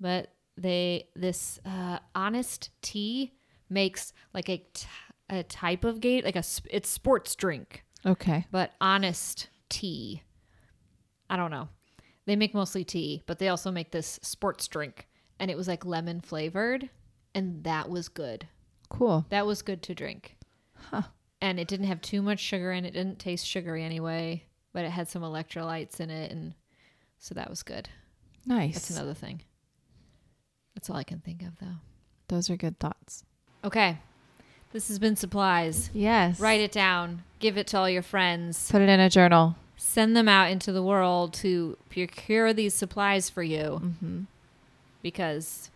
[0.00, 3.32] But they this uh honest tea
[3.70, 4.64] makes like a
[5.28, 8.46] a type of gate like a it's sports drink Okay.
[8.52, 10.22] but honest tea.
[11.28, 11.68] I don't know.
[12.26, 15.08] They make mostly tea, but they also make this sports drink,
[15.40, 16.88] and it was like lemon flavored,
[17.34, 18.46] and that was good.
[18.88, 19.26] Cool.
[19.30, 20.36] That was good to drink.
[20.90, 21.02] Huh.
[21.40, 22.88] And it didn't have too much sugar in it.
[22.88, 26.54] It didn't taste sugary anyway, but it had some electrolytes in it, and
[27.18, 27.88] so that was good.
[28.46, 28.74] Nice.
[28.74, 29.42] That's another thing.
[30.74, 31.76] That's all I can think of, though.
[32.28, 33.24] Those are good thoughts.
[33.64, 33.98] Okay.
[34.72, 35.90] This has been supplies.
[35.94, 36.38] Yes.
[36.40, 37.22] Write it down.
[37.38, 38.70] Give it to all your friends.
[38.70, 39.56] Put it in a journal.
[39.76, 44.20] send them out into the world to procure these supplies for you Mm-hmm.
[45.02, 45.70] because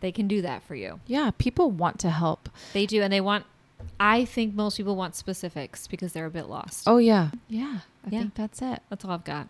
[0.00, 1.00] they can do that for you.
[1.06, 2.48] Yeah, people want to help.
[2.72, 3.44] They do, and they want.
[4.00, 6.84] I think most people want specifics because they're a bit lost.
[6.86, 7.80] Oh yeah, yeah.
[8.06, 8.20] I Yeah.
[8.20, 8.80] think that's it.
[8.88, 9.48] That's all I've got.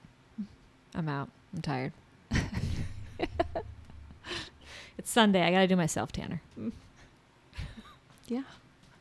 [0.95, 1.29] I'm out.
[1.55, 1.93] I'm tired.
[4.99, 5.43] it's Sunday.
[5.43, 6.41] I got to do myself, tanner.
[8.27, 8.43] Yeah.